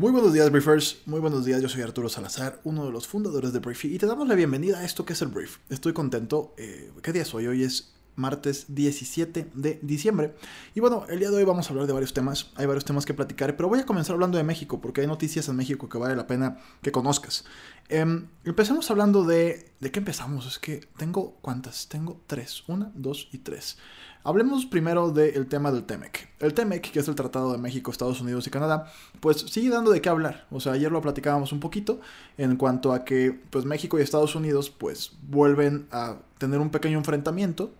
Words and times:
Muy 0.00 0.12
buenos 0.12 0.32
días, 0.32 0.50
Briefers. 0.50 1.02
Muy 1.04 1.20
buenos 1.20 1.44
días. 1.44 1.60
Yo 1.60 1.68
soy 1.68 1.82
Arturo 1.82 2.08
Salazar, 2.08 2.58
uno 2.64 2.86
de 2.86 2.90
los 2.90 3.06
fundadores 3.06 3.52
de 3.52 3.58
Briefy, 3.58 3.94
y 3.94 3.98
te 3.98 4.06
damos 4.06 4.26
la 4.26 4.34
bienvenida 4.34 4.78
a 4.78 4.84
esto 4.86 5.04
que 5.04 5.12
es 5.12 5.20
el 5.20 5.28
Brief. 5.28 5.58
Estoy 5.68 5.92
contento. 5.92 6.54
Eh, 6.56 6.90
¿Qué 7.02 7.12
día 7.12 7.20
es 7.20 7.34
hoy? 7.34 7.46
Hoy 7.48 7.64
es 7.64 7.92
martes 8.16 8.66
17 8.68 9.50
de 9.54 9.78
diciembre. 9.82 10.34
Y 10.74 10.80
bueno, 10.80 11.04
el 11.08 11.18
día 11.18 11.30
de 11.30 11.36
hoy 11.36 11.44
vamos 11.44 11.66
a 11.66 11.70
hablar 11.70 11.86
de 11.86 11.92
varios 11.92 12.12
temas. 12.12 12.50
Hay 12.56 12.66
varios 12.66 12.84
temas 12.84 13.06
que 13.06 13.14
platicar, 13.14 13.56
pero 13.56 13.68
voy 13.68 13.80
a 13.80 13.86
comenzar 13.86 14.14
hablando 14.14 14.38
de 14.38 14.44
México, 14.44 14.80
porque 14.80 15.00
hay 15.00 15.06
noticias 15.06 15.48
en 15.48 15.56
México 15.56 15.88
que 15.88 15.98
vale 15.98 16.16
la 16.16 16.26
pena 16.26 16.58
que 16.82 16.92
conozcas. 16.92 17.44
Eh, 17.88 18.22
empecemos 18.44 18.90
hablando 18.90 19.24
de... 19.24 19.70
¿De 19.80 19.90
qué 19.90 19.98
empezamos? 19.98 20.46
Es 20.46 20.58
que 20.58 20.80
tengo... 20.96 21.36
¿Cuántas? 21.40 21.88
Tengo 21.88 22.20
tres. 22.26 22.62
Una, 22.68 22.92
dos 22.94 23.28
y 23.32 23.38
tres. 23.38 23.78
Hablemos 24.22 24.66
primero 24.66 25.10
del 25.10 25.46
tema 25.46 25.72
del 25.72 25.84
TEMEC. 25.84 26.28
El 26.40 26.52
TEMEC, 26.52 26.90
que 26.90 26.98
es 26.98 27.08
el 27.08 27.14
Tratado 27.14 27.52
de 27.52 27.58
México, 27.58 27.90
Estados 27.90 28.20
Unidos 28.20 28.46
y 28.46 28.50
Canadá, 28.50 28.92
pues 29.20 29.38
sigue 29.38 29.70
dando 29.70 29.90
de 29.90 30.02
qué 30.02 30.10
hablar. 30.10 30.46
O 30.50 30.60
sea, 30.60 30.72
ayer 30.72 30.92
lo 30.92 31.00
platicábamos 31.00 31.52
un 31.52 31.60
poquito 31.60 32.00
en 32.36 32.56
cuanto 32.56 32.92
a 32.92 33.06
que 33.06 33.32
pues 33.48 33.64
México 33.64 33.98
y 33.98 34.02
Estados 34.02 34.34
Unidos 34.34 34.68
pues 34.68 35.12
vuelven 35.22 35.86
a 35.90 36.18
tener 36.36 36.60
un 36.60 36.68
pequeño 36.68 36.98
enfrentamiento 36.98 37.72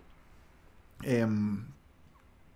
eh, 1.02 1.26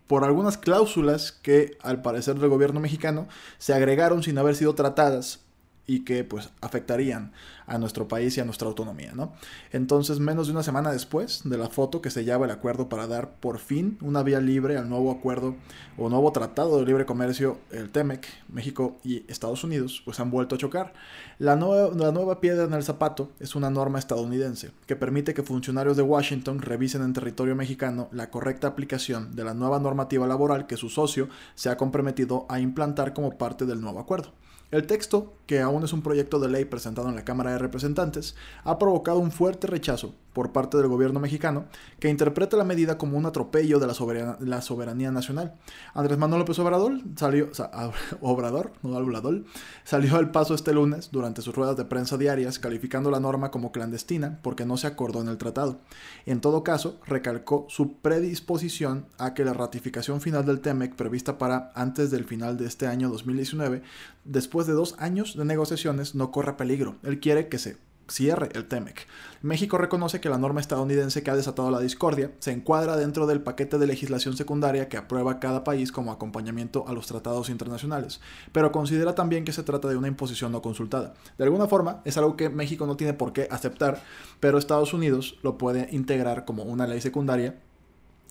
por 0.06 0.25
algunas 0.25 0.59
cláusulas 0.59 1.33
que 1.33 1.78
al 1.83 2.03
parecer 2.03 2.37
del 2.37 2.51
gobierno 2.51 2.81
mexicano 2.81 3.27
se 3.59 3.75
agregaron 3.75 4.23
sin 4.23 4.39
haber 4.39 4.55
sido 4.55 4.74
tratadas 4.74 5.44
y 5.86 6.00
que 6.00 6.24
pues 6.24 6.50
afectarían 6.61 7.33
a 7.67 7.78
nuestro 7.78 8.08
país 8.08 8.36
y 8.36 8.40
a 8.40 8.45
nuestra 8.45 8.68
autonomía, 8.68 9.12
¿no? 9.14 9.33
Entonces, 9.72 10.18
menos 10.18 10.46
de 10.46 10.52
una 10.52 10.62
semana 10.62 10.92
después 10.92 11.42
de 11.45 11.58
la 11.58 11.68
foto 11.68 12.02
que 12.02 12.11
sellaba 12.11 12.45
el 12.46 12.50
acuerdo 12.50 12.89
para 12.89 13.06
dar 13.06 13.36
por 13.36 13.58
fin 13.58 13.98
una 14.00 14.22
vía 14.22 14.40
libre 14.40 14.77
al 14.77 14.89
nuevo 14.89 15.11
acuerdo 15.11 15.56
o 15.96 16.08
nuevo 16.08 16.30
tratado 16.33 16.78
de 16.78 16.86
libre 16.86 17.06
comercio, 17.06 17.58
el 17.70 17.90
TEMEC, 17.90 18.27
México 18.48 18.98
y 19.02 19.24
Estados 19.28 19.64
Unidos, 19.64 20.02
pues 20.05 20.20
han 20.20 20.30
vuelto 20.30 20.55
a 20.55 20.58
chocar. 20.58 20.92
La 21.39 21.55
la 21.55 22.12
nueva 22.12 22.40
piedra 22.40 22.64
en 22.64 22.74
el 22.74 22.83
zapato 22.83 23.30
es 23.40 23.55
una 23.55 23.70
norma 23.70 23.98
estadounidense 23.98 24.72
que 24.86 24.96
permite 24.96 25.34
que 25.34 25.42
funcionarios 25.42 25.96
de 25.96 26.02
Washington 26.02 26.61
revisen 26.61 27.02
en 27.02 27.12
territorio 27.12 27.55
mexicano 27.55 28.08
la 28.12 28.30
correcta 28.30 28.68
aplicación 28.68 29.34
de 29.34 29.45
la 29.45 29.55
nueva 29.55 29.78
normativa 29.78 30.27
laboral 30.27 30.66
que 30.66 30.77
su 30.77 30.89
socio 30.89 31.28
se 31.55 31.70
ha 31.70 31.77
comprometido 31.77 32.46
a 32.48 32.61
implantar 32.61 33.14
como 33.14 33.39
parte 33.39 33.66
del 33.66 33.80
nuevo 33.80 34.01
acuerdo. 34.01 34.33
El 34.74 34.89
texto, 34.89 35.35
que 35.46 35.61
aún 35.61 35.85
es 35.85 35.92
un 35.92 36.02
proyecto 36.02 36.40
de 36.40 36.48
ley 36.48 36.64
presentado 36.64 37.08
en 37.08 37.14
la 37.14 37.24
Cámara 37.24 37.52
de 37.52 37.58
Representantes, 37.58 38.35
ha 38.64 38.77
provocado 38.77 39.20
un 39.20 39.30
fuerte 39.30 39.68
rechazo 39.68 40.17
por 40.35 40.51
parte 40.51 40.77
del 40.77 40.89
gobierno 40.89 41.20
mexicano, 41.20 41.67
que 42.01 42.08
interpreta 42.08 42.57
la 42.57 42.64
medida 42.64 42.98
como 42.98 43.17
un 43.17 43.24
atropello 43.24 43.79
de 43.79 43.86
la 43.86 44.61
soberanía, 44.61 45.13
nacional. 45.13 45.55
Andrés 45.95 46.18
Manuel 46.18 46.40
López 46.40 46.58
Obrador 46.58 47.01
salió, 47.14 47.51
Obrador, 48.20 48.73
no 48.83 48.96
Obrador, 48.96 49.45
salió 49.84 50.17
al 50.17 50.33
paso 50.33 50.55
este 50.55 50.74
lunes 50.74 51.11
durante 51.13 51.40
sus 51.40 51.55
ruedas 51.55 51.77
de 51.77 51.84
prensa 51.84 52.18
diarias, 52.18 52.58
calificando 52.58 53.13
la 53.13 53.20
norma 53.20 53.52
como 53.52 53.70
clandestina 53.70 54.40
porque 54.42 54.67
no 54.67 54.77
se 54.77 54.89
acordó 54.89 55.20
en 55.20 55.29
el 55.29 55.39
tratado. 55.39 55.79
En 56.27 56.40
todo 56.40 56.64
caso, 56.64 56.98
recalcó 57.07 57.67
su 57.68 57.98
predisposición 57.98 59.07
a 59.18 59.34
que 59.34 59.45
la 59.45 59.55
ratificación 59.55 60.20
final 60.20 60.45
del 60.45 60.61
TEMEC, 60.61 60.96
prevista 60.96 61.39
para 61.39 61.70
antes 61.77 62.11
del 62.11 62.24
final 62.24 62.57
de 62.57 62.67
este 62.67 62.89
año 62.89 63.08
2019, 63.08 63.83
después 64.24 64.64
de 64.67 64.73
dos 64.73 64.97
años 64.98 65.36
de 65.36 65.45
negociaciones, 65.45 66.14
no 66.14 66.30
corra 66.30 66.57
peligro. 66.57 66.97
Él 67.02 67.20
quiere 67.20 67.48
que 67.48 67.58
se 67.58 67.77
cierre 68.08 68.48
el 68.55 68.67
TEMEC. 68.67 69.07
México 69.42 69.79
reconoce 69.79 70.20
que 70.20 70.29
la 70.29 70.39
norma 70.39 70.61
estadounidense 70.61 71.23
que 71.23 71.30
ha 71.30 71.36
desatado 71.36 71.70
la 71.70 71.80
discordia 71.80 72.33
se 72.39 72.52
encuadra 72.52 72.97
dentro 72.97 73.27
del 73.27 73.41
paquete 73.41 73.79
de 73.79 73.86
legislación 73.86 74.36
secundaria 74.36 74.89
que 74.89 74.97
aprueba 74.97 75.41
cada 75.41 75.64
país 75.64 75.92
como 75.92 76.13
acompañamiento 76.13 76.86
a 76.89 76.92
los 76.92 77.07
tratados 77.07 77.48
internacionales, 77.48 78.20
pero 78.52 78.73
considera 78.73 79.14
también 79.14 79.45
que 79.45 79.52
se 79.52 79.63
trata 79.63 79.89
de 79.89 79.97
una 79.97 80.08
imposición 80.08 80.52
no 80.52 80.63
consultada. 80.63 81.14
De 81.39 81.45
alguna 81.45 81.67
forma, 81.67 82.02
es 82.05 82.17
algo 82.17 82.36
que 82.36 82.48
México 82.48 82.86
no 82.86 82.96
tiene 82.96 83.14
por 83.14 83.33
qué 83.33 83.48
aceptar, 83.51 84.02
pero 84.41 84.58
Estados 84.58 84.92
Unidos 84.92 85.39
lo 85.42 85.58
puede 85.58 85.89
integrar 85.92 86.45
como 86.45 86.64
una 86.64 86.86
ley 86.86 87.01
secundaria 87.01 87.58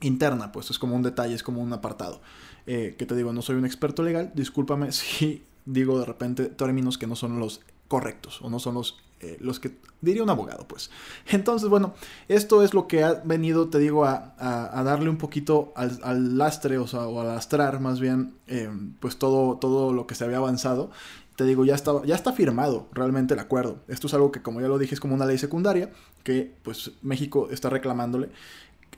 interna, 0.02 0.52
pues 0.52 0.70
es 0.70 0.80
como 0.80 0.96
un 0.96 1.04
detalle, 1.04 1.34
es 1.34 1.44
como 1.44 1.62
un 1.62 1.74
apartado. 1.74 2.22
Eh, 2.66 2.96
que 2.98 3.06
te 3.06 3.16
digo, 3.16 3.34
no 3.34 3.42
soy 3.42 3.56
un 3.56 3.66
experto 3.66 4.04
legal, 4.04 4.32
discúlpame 4.36 4.92
si 4.94 5.44
digo 5.66 6.00
de 6.00 6.06
repente 6.06 6.46
términos 6.46 6.98
que 6.98 7.08
no 7.08 7.16
son 7.16 7.40
los 7.40 7.62
correctos 7.88 8.42
o 8.42 8.50
no 8.50 8.60
son 8.60 8.76
los, 8.76 8.98
eh, 9.20 9.38
los 9.40 9.60
que 9.60 9.78
diría 10.02 10.24
un 10.24 10.30
abogado, 10.30 10.68
pues. 10.68 10.90
Entonces, 11.28 11.70
bueno, 11.70 11.94
esto 12.28 12.64
es 12.64 12.74
lo 12.74 12.88
que 12.88 13.04
ha 13.04 13.22
venido, 13.24 13.70
te 13.70 13.80
digo, 13.80 14.06
a, 14.06 14.34
a, 14.38 14.84
darle 14.84 15.10
un 15.10 15.18
poquito 15.18 15.72
al, 15.76 16.00
al, 16.04 16.38
lastre, 16.38 16.78
o 16.78 16.88
sea, 16.88 17.08
o 17.08 17.24
lastrar 17.24 17.80
más 17.80 18.00
bien, 18.00 18.36
eh, 18.48 18.70
pues 19.00 19.18
todo, 19.18 19.58
todo 19.58 19.94
lo 19.94 20.08
que 20.08 20.16
se 20.16 20.24
había 20.26 20.38
avanzado. 20.38 20.92
Te 21.36 21.46
digo, 21.46 21.66
ya 21.66 21.74
está, 21.74 22.04
ya 22.04 22.16
está 22.16 22.34
firmado 22.34 22.88
realmente 22.92 23.34
el 23.34 23.40
acuerdo. 23.40 23.78
Esto 23.88 24.08
es 24.08 24.14
algo 24.14 24.32
que, 24.32 24.42
como 24.42 24.62
ya 24.62 24.68
lo 24.68 24.78
dije, 24.78 24.94
es 24.94 25.00
como 25.00 25.16
una 25.16 25.26
ley 25.26 25.38
secundaria 25.38 25.92
que, 26.24 26.56
pues, 26.64 26.92
México 27.02 27.50
está 27.50 27.70
reclamándole 27.70 28.30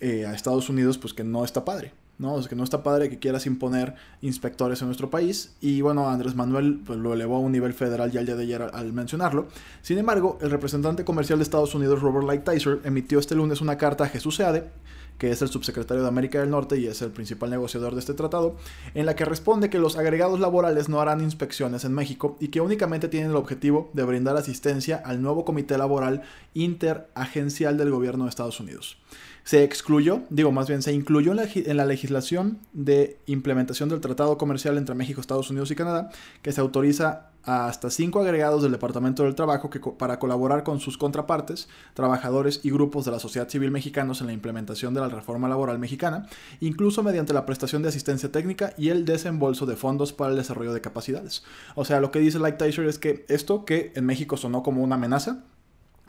eh, 0.02 0.26
a 0.26 0.34
Estados 0.34 0.70
Unidos, 0.70 0.98
pues, 0.98 1.14
que 1.14 1.24
no 1.24 1.46
está 1.46 1.64
padre. 1.64 1.94
¿No? 2.18 2.42
Que 2.46 2.56
no 2.56 2.64
está 2.64 2.84
padre 2.84 3.10
que 3.10 3.20
quieras 3.20 3.46
imponer 3.46 3.96
inspectores 4.22 4.82
en 4.82 4.88
nuestro 4.88 5.10
país. 5.10 5.56
Y 5.62 5.82
bueno, 5.82 6.10
Andrés 6.10 6.36
Manuel 6.36 6.82
pues, 6.86 7.00
lo 7.00 7.14
elevó 7.14 7.38
a 7.38 7.40
un 7.40 7.52
nivel 7.52 7.74
federal 7.74 8.12
ya 8.12 8.20
el 8.22 8.26
día 8.26 8.36
de 8.36 8.44
ayer 8.44 8.62
al, 8.62 8.94
mencionarlo. 8.94 9.48
Sin 9.82 9.98
embargo, 9.98 10.38
el 10.42 10.52
representante 10.52 11.04
comercial 11.04 11.40
de 11.40 11.44
Estados 11.44 11.76
Unidos, 11.76 12.02
Robert 12.02 12.26
Lighthizer, 12.26 12.80
emitió 12.84 13.20
este 13.20 13.36
lunes 13.36 13.62
una 13.62 13.78
carta 13.78 14.06
a 14.06 14.08
Jesús 14.08 14.36
Seade, 14.36 14.70
que 15.18 15.32
es 15.32 15.42
el 15.42 15.48
subsecretario 15.48 16.04
de 16.04 16.10
América 16.10 16.40
del 16.40 16.50
Norte 16.50 16.78
y 16.78 16.88
es 16.88 17.02
el 17.02 17.12
principal 17.12 17.50
negociador 17.50 17.94
de 17.94 18.00
este 18.00 18.14
tratado, 18.14 18.56
en 18.94 19.06
la 19.06 19.16
que 19.16 19.24
responde 19.24 19.70
que 19.70 19.80
los 19.80 19.98
agregados 19.98 20.40
laborales 20.40 20.90
no 20.90 21.00
harán 21.00 21.22
inspecciones 21.22 21.86
en 21.86 21.94
México 21.94 22.36
y 22.40 22.50
que 22.50 22.60
únicamente 22.60 23.08
tienen 23.08 23.32
el 23.32 23.38
objetivo 23.38 23.90
de 23.94 24.04
brindar 24.04 24.36
asistencia 24.36 25.02
al 25.06 25.22
nuevo 25.22 25.46
Comité 25.46 25.78
Laboral 25.78 26.24
Interagencial 26.54 27.78
del 27.78 27.92
Gobierno 27.92 28.26
de 28.26 28.30
Estados 28.30 28.60
Unidos 28.60 28.98
se 29.46 29.64
excluyó, 29.64 30.24
digo 30.30 30.52
más 30.52 30.68
bien 30.68 30.82
se 30.82 30.92
incluyó 30.92 31.32
en 31.32 31.78
la, 31.78 31.86
legislación 31.86 32.60
de 32.74 33.20
implementación 33.28 33.90
del 33.90 34.02
Tratado 34.02 34.40
Comercial 34.40 34.78
entre 34.78 34.96
México, 34.96 35.22
Estados 35.22 35.52
Unidos 35.52 35.70
y 35.70 35.76
Canadá, 35.76 36.10
que 36.42 36.52
se 36.52 36.62
autoriza 36.62 37.30
a 37.44 37.68
hasta 37.68 37.92
cinco 37.92 38.22
agregados 38.22 38.64
del 38.64 38.72
Departamento 38.72 39.22
del 39.22 39.36
Trabajo 39.36 39.70
que, 39.70 39.80
para 39.80 40.18
colaborar 40.18 40.64
con 40.64 40.80
sus 40.80 40.98
contrapartes, 40.98 41.70
trabajadores 41.94 42.62
y 42.64 42.72
grupos 42.72 43.06
de 43.06 43.12
la 43.12 43.20
sociedad 43.20 43.48
civil 43.48 43.70
mexicanos 43.70 44.20
en 44.20 44.28
la 44.28 44.34
implementación 44.34 44.96
de 44.96 45.02
la 45.02 45.10
reforma 45.10 45.48
laboral 45.48 45.78
mexicana, 45.78 46.28
incluso 46.60 47.04
mediante 47.04 47.34
la 47.34 47.46
prestación 47.46 47.84
de 47.84 47.90
asistencia 47.90 48.32
técnica 48.32 48.74
y 48.80 48.90
el 48.90 49.06
desembolso 49.06 49.68
de 49.68 49.76
fondos 49.76 50.12
para 50.12 50.32
el 50.32 50.38
desarrollo 50.38 50.74
de 50.74 50.82
capacidades. 50.82 51.44
O 51.76 51.86
sea, 51.86 52.00
lo 52.00 52.10
que 52.10 52.18
dice 52.18 52.40
Light 52.40 52.58
Tyser 52.58 52.88
es 52.88 52.98
que 52.98 53.28
esto 53.30 53.64
que 53.64 53.92
en 53.94 54.08
México 54.08 54.38
sonó 54.38 54.64
como 54.64 54.82
una 54.82 54.96
amenaza, 54.96 55.44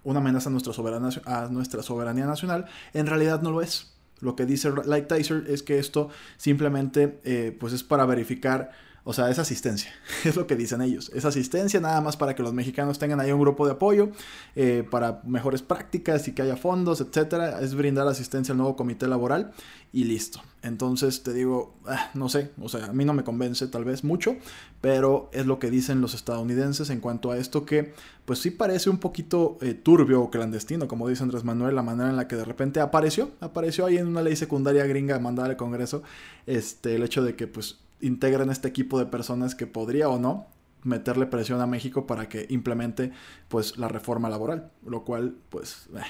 una 0.06 0.20
amenaza 0.20 0.49
a 0.49 0.53
nuestra, 0.53 0.73
soberanía, 0.73 1.11
a 1.25 1.49
nuestra 1.49 1.82
soberanía 1.82 2.26
nacional, 2.26 2.67
en 2.94 3.06
realidad 3.06 3.43
no 3.43 3.50
lo 3.50 3.61
es. 3.61 3.93
Lo 4.20 4.37
que 4.37 4.47
dice 4.47 4.70
Lighthizer 4.87 5.44
es 5.49 5.62
que 5.62 5.79
esto 5.79 6.08
simplemente 6.37 7.19
eh, 7.25 7.55
pues 7.58 7.73
es 7.73 7.82
para 7.82 8.06
verificar 8.06 8.70
o 9.08 9.12
sea, 9.12 9.31
es 9.31 9.38
asistencia, 9.38 9.93
es 10.25 10.35
lo 10.35 10.49
que 10.49 10.56
dicen 10.56 10.82
ellos. 10.82 11.12
Es 11.14 11.25
asistencia 11.25 11.79
nada 11.79 12.00
más 12.00 12.17
para 12.17 12.35
que 12.35 12.43
los 12.43 12.53
mexicanos 12.53 12.99
tengan 12.99 13.20
ahí 13.20 13.31
un 13.31 13.41
grupo 13.41 13.64
de 13.64 13.75
apoyo, 13.75 14.11
eh, 14.56 14.85
para 14.91 15.23
mejores 15.25 15.62
prácticas 15.62 16.26
y 16.26 16.32
que 16.32 16.43
haya 16.43 16.56
fondos, 16.56 17.00
etcétera. 17.00 17.61
Es 17.61 17.76
brindar 17.76 18.08
asistencia 18.08 18.50
al 18.50 18.58
nuevo 18.58 18.75
comité 18.75 19.06
laboral 19.06 19.53
y 19.93 20.05
listo. 20.05 20.43
Entonces 20.62 21.23
te 21.23 21.32
digo, 21.32 21.76
ah, 21.87 22.11
no 22.14 22.29
sé, 22.29 22.50
o 22.61 22.69
sea, 22.69 22.87
a 22.87 22.93
mí 22.93 23.05
no 23.05 23.14
me 23.14 23.23
convence 23.23 23.69
tal 23.69 23.85
vez 23.85 24.03
mucho, 24.03 24.35
pero 24.81 25.31
es 25.32 25.47
lo 25.47 25.61
que 25.61 25.70
dicen 25.70 26.00
los 26.00 26.14
estadounidenses 26.14 26.91
en 26.91 26.99
cuanto 26.99 27.31
a 27.31 27.38
esto 27.38 27.64
que 27.64 27.94
pues 28.25 28.41
sí 28.41 28.50
parece 28.50 28.91
un 28.91 28.99
poquito 28.99 29.56
eh, 29.61 29.75
turbio 29.75 30.20
o 30.20 30.31
clandestino, 30.31 30.88
como 30.88 31.09
dice 31.09 31.23
Andrés 31.23 31.44
Manuel, 31.44 31.76
la 31.76 31.85
manera 31.85 32.11
en 32.11 32.17
la 32.17 32.26
que 32.26 32.35
de 32.35 32.44
repente 32.44 32.81
apareció, 32.81 33.31
apareció 33.38 33.87
ahí 33.87 33.99
en 33.99 34.09
una 34.09 34.20
ley 34.20 34.35
secundaria 34.35 34.85
gringa 34.85 35.17
mandada 35.20 35.50
al 35.50 35.56
Congreso, 35.56 36.02
este, 36.47 36.97
el 36.97 37.05
hecho 37.05 37.23
de 37.23 37.37
que 37.37 37.47
pues 37.47 37.79
integran 38.00 38.50
este 38.50 38.69
equipo 38.69 38.98
de 38.98 39.06
personas 39.06 39.54
que 39.54 39.66
podría 39.66 40.08
o 40.08 40.19
no 40.19 40.46
meterle 40.82 41.26
presión 41.26 41.60
a 41.60 41.66
México 41.66 42.06
para 42.06 42.28
que 42.28 42.46
implemente 42.48 43.12
pues 43.48 43.76
la 43.76 43.88
reforma 43.88 44.28
laboral, 44.28 44.70
lo 44.87 45.04
cual 45.04 45.34
pues 45.50 45.88
eh, 45.96 46.00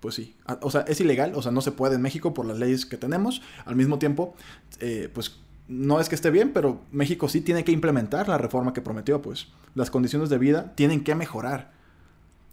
pues 0.00 0.14
sí, 0.14 0.36
o 0.60 0.70
sea, 0.70 0.82
es 0.82 1.00
ilegal, 1.00 1.32
o 1.34 1.42
sea, 1.42 1.52
no 1.52 1.60
se 1.60 1.72
puede 1.72 1.94
en 1.94 2.02
México 2.02 2.34
por 2.34 2.44
las 2.44 2.58
leyes 2.58 2.84
que 2.84 2.96
tenemos, 2.96 3.40
al 3.64 3.76
mismo 3.76 3.98
tiempo 3.98 4.34
eh, 4.80 5.08
pues 5.12 5.38
no 5.68 6.00
es 6.00 6.08
que 6.08 6.14
esté 6.14 6.30
bien, 6.30 6.52
pero 6.52 6.80
México 6.92 7.28
sí 7.28 7.40
tiene 7.40 7.64
que 7.64 7.72
implementar 7.72 8.28
la 8.28 8.38
reforma 8.38 8.72
que 8.72 8.82
prometió, 8.82 9.20
pues. 9.20 9.48
Las 9.74 9.90
condiciones 9.90 10.30
de 10.30 10.38
vida 10.38 10.72
tienen 10.74 11.02
que 11.02 11.14
mejorar. 11.14 11.72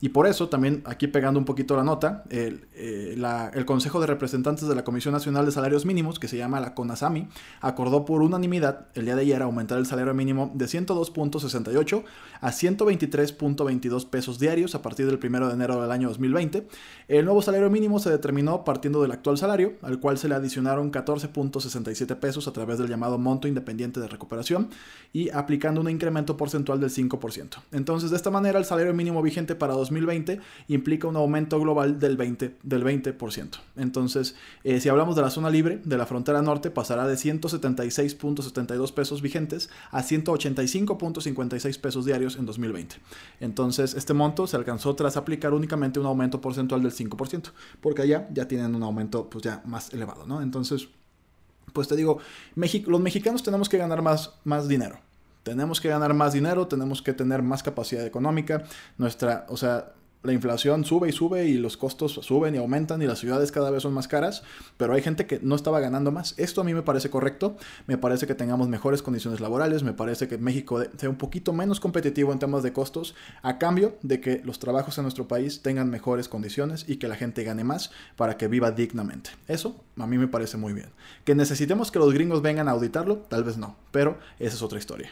Y 0.04 0.10
por 0.10 0.28
eso, 0.28 0.50
también 0.50 0.84
aquí 0.84 1.08
pegando 1.08 1.40
un 1.40 1.46
poquito 1.46 1.78
la 1.78 1.86
nota, 1.86 2.26
el, 2.30 2.68
eh, 2.74 3.16
el, 3.54 3.66
Consejo 3.66 4.02
de 4.02 4.08
Representantes 4.08 4.68
de 4.68 4.76
la 4.76 4.84
Comisión 4.84 5.14
Nacional 5.14 5.46
de 5.46 5.54
Salarios 5.54 5.86
Mínimos, 5.86 6.20
que 6.20 6.28
se 6.28 6.36
llama 6.36 6.60
la 6.60 6.76
CONASAMI, 6.76 7.30
acordó 7.62 8.04
por 8.04 8.22
unanimidad 8.22 8.88
el 8.96 9.06
día 9.06 9.16
de 9.16 9.22
ayer 9.22 9.42
aumentar 9.42 9.78
el 9.78 9.86
salario 9.86 10.14
mínimo 10.14 10.52
de 10.56 10.66
102.68 10.66 12.04
a 12.42 12.52
123.22 12.52 14.10
pesos 14.10 14.40
diarios 14.40 14.76
a 14.76 14.82
partir 14.82 15.06
del 15.06 15.20
1 15.24 15.48
de 15.48 15.54
enero 15.54 15.82
del 15.82 15.90
año 15.90 16.10
2020. 16.10 16.68
El 17.08 17.24
nuevo 17.24 17.42
salario 17.42 17.70
mínimo 17.70 17.98
se 18.00 18.10
determinó 18.10 18.66
partiendo 18.66 19.02
del 19.02 19.12
actual 19.14 19.38
salario, 19.38 19.76
al 19.84 20.02
cual 20.02 20.18
se 20.18 20.28
le 20.28 20.36
adicionaron 20.36 20.92
14.67 20.92 22.14
pesos 22.18 22.50
a 22.50 22.52
través 22.52 22.78
del 22.78 22.90
llamado 22.90 23.18
monto 23.18 23.48
independiente 23.48 24.02
de 24.02 24.10
recuperación 24.10 24.68
y 25.14 25.30
aplicando 25.30 25.80
un 25.80 25.90
incremento 25.90 26.36
porcentual 26.36 26.82
del 26.82 26.90
5%. 26.90 27.62
Entonces, 27.72 28.10
de 28.10 28.18
esta 28.18 28.32
manera, 28.32 28.60
el 28.60 28.66
salario 28.66 28.94
mínimo 28.94 29.22
vigente 29.22 29.56
para 29.56 29.72
2020 29.76 29.93
2020 29.94 30.40
implica 30.68 31.08
un 31.08 31.16
aumento 31.16 31.60
global 31.60 32.00
del 32.00 32.18
20%. 32.18 32.54
Del 32.64 32.84
20%. 32.84 33.60
Entonces, 33.76 34.36
eh, 34.64 34.80
si 34.80 34.90
hablamos 34.90 35.16
de 35.16 35.22
la 35.22 35.30
zona 35.30 35.50
libre 35.50 35.82
de 35.84 35.98
la 35.98 36.06
frontera 36.06 36.42
norte, 36.42 36.72
pasará 36.72 37.08
de 37.08 37.16
176.72 37.16 38.94
pesos 38.94 39.22
vigentes 39.22 39.70
a 39.92 40.02
185.56 40.02 41.80
pesos 41.80 42.06
diarios 42.06 42.38
en 42.38 42.46
2020. 42.46 42.96
Entonces, 43.40 43.94
este 43.94 44.14
monto 44.14 44.48
se 44.48 44.58
alcanzó 44.58 44.96
tras 44.96 45.18
aplicar 45.18 45.54
únicamente 45.54 46.00
un 46.00 46.06
aumento 46.06 46.42
porcentual 46.42 46.82
del 46.82 46.92
5%, 46.92 47.52
porque 47.82 48.02
allá 48.02 48.28
ya 48.34 48.48
tienen 48.48 48.76
un 48.76 48.84
aumento 48.84 49.30
pues 49.30 49.44
ya 49.44 49.62
más 49.66 49.94
elevado, 49.94 50.26
¿no? 50.26 50.42
Entonces, 50.42 50.88
pues 51.74 51.88
te 51.88 51.96
digo, 51.96 52.20
los 52.56 53.02
mexicanos 53.02 53.44
tenemos 53.44 53.70
que 53.70 53.78
ganar 53.78 54.02
más, 54.02 54.36
más 54.44 54.68
dinero. 54.68 55.00
Tenemos 55.44 55.82
que 55.82 55.90
ganar 55.90 56.14
más 56.14 56.34
dinero, 56.34 56.68
tenemos 56.68 57.02
que 57.02 57.14
tener 57.14 57.42
más 57.42 57.64
capacidad 57.64 58.06
económica. 58.06 58.64
Nuestra, 58.98 59.46
o 59.50 59.58
sea, 59.58 59.94
la 60.24 60.34
inflación 60.34 60.86
sube 60.86 61.10
y 61.10 61.12
sube 61.12 61.46
y 61.46 61.56
los 61.56 61.78
costos 61.78 62.14
suben 62.14 62.56
y 62.56 62.58
aumentan 62.58 63.02
y 63.02 63.06
las 63.06 63.20
ciudades 63.20 63.52
cada 63.52 63.70
vez 63.72 63.84
son 63.84 63.94
más 63.94 64.08
caras, 64.08 64.44
pero 64.78 64.94
hay 64.94 65.02
gente 65.02 65.26
que 65.26 65.40
no 65.42 65.56
estaba 65.56 65.80
ganando 65.80 66.12
más. 66.12 66.34
Esto 66.38 66.62
a 66.62 66.64
mí 66.64 66.74
me 66.74 66.82
parece 66.82 67.10
correcto, 67.10 67.58
me 67.88 67.98
parece 67.98 68.26
que 68.26 68.34
tengamos 68.34 68.70
mejores 68.70 69.04
condiciones 69.04 69.42
laborales, 69.42 69.84
me 69.84 69.94
parece 69.94 70.28
que 70.28 70.38
México 70.38 70.82
sea 70.98 71.10
un 71.10 71.18
poquito 71.18 71.54
menos 71.54 71.80
competitivo 71.80 72.32
en 72.32 72.40
temas 72.40 72.64
de 72.64 72.74
costos, 72.74 73.16
a 73.42 73.58
cambio 73.58 73.98
de 74.02 74.22
que 74.22 74.42
los 74.46 74.60
trabajos 74.60 74.98
en 74.98 75.04
nuestro 75.04 75.28
país 75.28 75.62
tengan 75.62 75.90
mejores 75.90 76.30
condiciones 76.30 76.86
y 76.88 76.96
que 76.96 77.08
la 77.08 77.16
gente 77.16 77.44
gane 77.44 77.64
más 77.64 77.92
para 78.16 78.38
que 78.38 78.48
viva 78.48 78.72
dignamente. 78.72 79.32
Eso 79.48 79.84
a 79.98 80.08
mí 80.08 80.18
me 80.18 80.28
parece 80.28 80.58
muy 80.58 80.74
bien. 80.74 80.90
Que 81.26 81.36
necesitemos 81.36 81.92
que 81.92 82.00
los 82.00 82.14
gringos 82.14 82.42
vengan 82.42 82.70
a 82.70 82.72
auditarlo, 82.72 83.18
tal 83.18 83.44
vez 83.44 83.58
no, 83.58 83.76
pero 83.92 84.18
esa 84.40 84.56
es 84.56 84.62
otra 84.62 84.80
historia. 84.80 85.10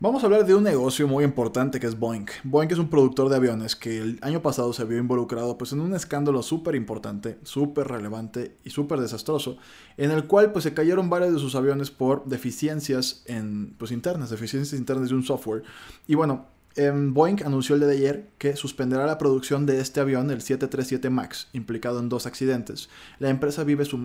Vamos 0.00 0.22
a 0.22 0.26
hablar 0.26 0.46
de 0.46 0.54
un 0.54 0.62
negocio 0.62 1.08
muy 1.08 1.24
importante 1.24 1.80
que 1.80 1.88
es 1.88 1.98
Boeing. 1.98 2.26
Boeing 2.44 2.70
es 2.70 2.78
un 2.78 2.88
productor 2.88 3.28
de 3.28 3.34
aviones 3.34 3.74
que 3.74 3.98
el 3.98 4.20
año 4.22 4.40
pasado 4.40 4.72
se 4.72 4.84
vio 4.84 4.96
involucrado 4.96 5.58
pues, 5.58 5.72
en 5.72 5.80
un 5.80 5.92
escándalo 5.92 6.40
súper 6.44 6.76
importante, 6.76 7.40
súper 7.42 7.88
relevante 7.88 8.58
y 8.62 8.70
súper 8.70 9.00
desastroso, 9.00 9.58
en 9.96 10.12
el 10.12 10.28
cual 10.28 10.52
pues, 10.52 10.62
se 10.62 10.72
cayeron 10.72 11.10
varios 11.10 11.32
de 11.32 11.40
sus 11.40 11.56
aviones 11.56 11.90
por 11.90 12.24
deficiencias 12.26 13.24
en, 13.26 13.74
pues, 13.76 13.90
internas, 13.90 14.30
deficiencias 14.30 14.78
internas 14.78 15.08
de 15.08 15.16
un 15.16 15.24
software. 15.24 15.64
Y 16.06 16.14
bueno, 16.14 16.46
Boeing 16.78 17.42
anunció 17.44 17.74
el 17.74 17.80
día 17.80 17.88
de 17.88 17.96
ayer 17.96 18.30
que 18.38 18.54
suspenderá 18.54 19.04
la 19.04 19.18
producción 19.18 19.66
de 19.66 19.80
este 19.80 19.98
avión, 19.98 20.30
el 20.30 20.40
737 20.40 21.10
MAX, 21.10 21.48
implicado 21.52 21.98
en 21.98 22.08
dos 22.08 22.26
accidentes. 22.26 22.88
La 23.18 23.30
empresa 23.30 23.64
vive 23.64 23.84
su, 23.84 23.98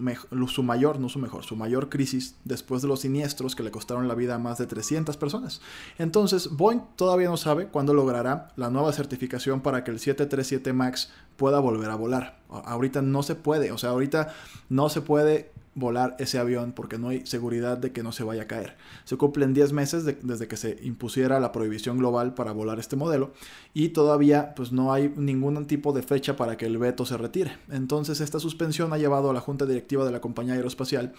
su, 0.47 0.63
mayor, 0.63 0.99
no 0.99 1.07
su 1.07 1.19
mejor, 1.19 1.43
su 1.43 1.55
mayor 1.55 1.89
crisis 1.89 2.35
después 2.45 2.81
de 2.81 2.87
los 2.87 3.01
siniestros 3.01 3.55
que 3.55 3.61
le 3.61 3.69
costaron 3.71 4.07
la 4.07 4.15
vida 4.15 4.35
a 4.35 4.39
más 4.39 4.57
de 4.57 4.65
300 4.65 5.17
personas. 5.17 5.61
Entonces, 5.99 6.49
Boeing 6.49 6.81
todavía 6.95 7.29
no 7.29 7.37
sabe 7.37 7.67
cuándo 7.67 7.93
logrará 7.93 8.49
la 8.55 8.71
nueva 8.71 8.91
certificación 8.91 9.61
para 9.61 9.83
que 9.83 9.91
el 9.91 9.99
737 9.99 10.73
MAX 10.73 11.09
pueda 11.37 11.59
volver 11.59 11.91
a 11.91 11.95
volar. 11.95 12.39
Ahorita 12.49 13.01
no 13.01 13.23
se 13.23 13.35
puede, 13.35 13.71
o 13.71 13.77
sea, 13.77 13.91
ahorita 13.91 14.33
no 14.69 14.89
se 14.89 15.01
puede 15.01 15.52
volar 15.75 16.15
ese 16.19 16.37
avión 16.37 16.71
porque 16.73 16.97
no 16.97 17.09
hay 17.09 17.25
seguridad 17.25 17.77
de 17.77 17.91
que 17.91 18.03
no 18.03 18.11
se 18.11 18.23
vaya 18.23 18.43
a 18.43 18.47
caer. 18.47 18.75
Se 19.05 19.17
cumplen 19.17 19.53
10 19.53 19.73
meses 19.73 20.05
desde 20.05 20.47
que 20.47 20.57
se 20.57 20.77
impusiera 20.83 21.39
la 21.39 21.51
prohibición 21.51 21.97
global 21.97 22.33
para 22.33 22.51
volar 22.51 22.79
este 22.79 22.95
modelo 22.95 23.33
y 23.73 23.89
todavía 23.89 24.53
pues 24.55 24.71
no 24.71 24.93
hay 24.93 25.13
ningún 25.15 25.65
tipo 25.65 25.93
de 25.93 26.03
fecha 26.03 26.35
para 26.35 26.57
que 26.57 26.65
el 26.65 26.77
veto 26.77 27.05
se 27.05 27.17
retire. 27.17 27.57
Entonces 27.69 28.21
esta 28.21 28.39
suspensión 28.39 28.93
ha 28.93 28.97
llevado 28.97 29.29
a 29.29 29.33
la 29.33 29.41
junta 29.41 29.65
directiva 29.65 30.05
de 30.05 30.11
la 30.11 30.21
compañía 30.21 30.53
aeroespacial, 30.53 31.13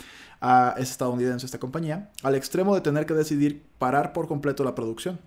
es 0.77 0.91
estadounidense 0.91 1.47
esta 1.47 1.59
compañía, 1.59 2.11
al 2.23 2.35
extremo 2.35 2.75
de 2.75 2.81
tener 2.81 3.07
que 3.07 3.15
decidir 3.15 3.63
parar 3.79 4.13
por 4.13 4.29
completo 4.29 4.65
la 4.65 4.75
producción 4.75 5.19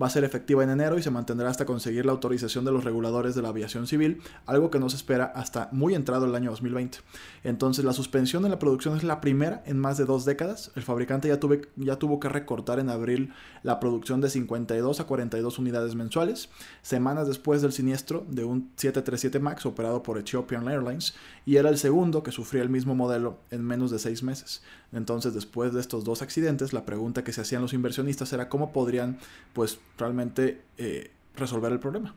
va 0.00 0.06
a 0.06 0.10
ser 0.10 0.24
efectiva 0.24 0.62
en 0.62 0.70
enero 0.70 0.98
y 0.98 1.02
se 1.02 1.10
mantendrá 1.10 1.50
hasta 1.50 1.66
conseguir 1.66 2.06
la 2.06 2.12
autorización 2.12 2.64
de 2.64 2.72
los 2.72 2.84
reguladores 2.84 3.34
de 3.34 3.42
la 3.42 3.48
aviación 3.48 3.86
civil, 3.86 4.22
algo 4.46 4.70
que 4.70 4.78
no 4.78 4.88
se 4.88 4.96
espera 4.96 5.24
hasta 5.24 5.68
muy 5.72 5.94
entrado 5.94 6.26
el 6.26 6.34
año 6.34 6.50
2020. 6.50 6.98
Entonces 7.44 7.84
la 7.84 7.92
suspensión 7.92 8.42
de 8.42 8.48
la 8.48 8.58
producción 8.58 8.96
es 8.96 9.04
la 9.04 9.20
primera 9.20 9.62
en 9.66 9.78
más 9.78 9.98
de 9.98 10.04
dos 10.04 10.24
décadas. 10.24 10.70
El 10.76 10.82
fabricante 10.82 11.28
ya, 11.28 11.38
ya 11.76 11.96
tuvo 11.96 12.20
que 12.20 12.28
recortar 12.28 12.78
en 12.78 12.88
abril 12.88 13.32
la 13.62 13.80
producción 13.80 14.20
de 14.20 14.30
52 14.30 15.00
a 15.00 15.04
42 15.04 15.58
unidades 15.58 15.94
mensuales, 15.94 16.48
semanas 16.82 17.28
después 17.28 17.62
del 17.62 17.72
siniestro 17.72 18.24
de 18.28 18.44
un 18.44 18.70
737 18.76 19.40
MAX 19.40 19.66
operado 19.66 20.02
por 20.02 20.18
Ethiopian 20.18 20.68
Airlines, 20.68 21.14
y 21.44 21.56
era 21.56 21.68
el 21.68 21.78
segundo 21.78 22.22
que 22.22 22.32
sufría 22.32 22.62
el 22.62 22.70
mismo 22.70 22.94
modelo 22.94 23.38
en 23.50 23.64
menos 23.64 23.90
de 23.90 23.98
seis 23.98 24.22
meses. 24.22 24.61
Entonces, 24.92 25.34
después 25.34 25.72
de 25.72 25.80
estos 25.80 26.04
dos 26.04 26.22
accidentes, 26.22 26.72
la 26.72 26.84
pregunta 26.84 27.24
que 27.24 27.32
se 27.32 27.40
hacían 27.40 27.62
los 27.62 27.72
inversionistas 27.72 28.32
era 28.32 28.48
cómo 28.48 28.72
podrían, 28.72 29.18
pues, 29.52 29.78
realmente 29.98 30.62
eh, 30.78 31.10
resolver 31.36 31.72
el 31.72 31.80
problema. 31.80 32.14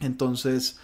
Entonces, 0.00 0.78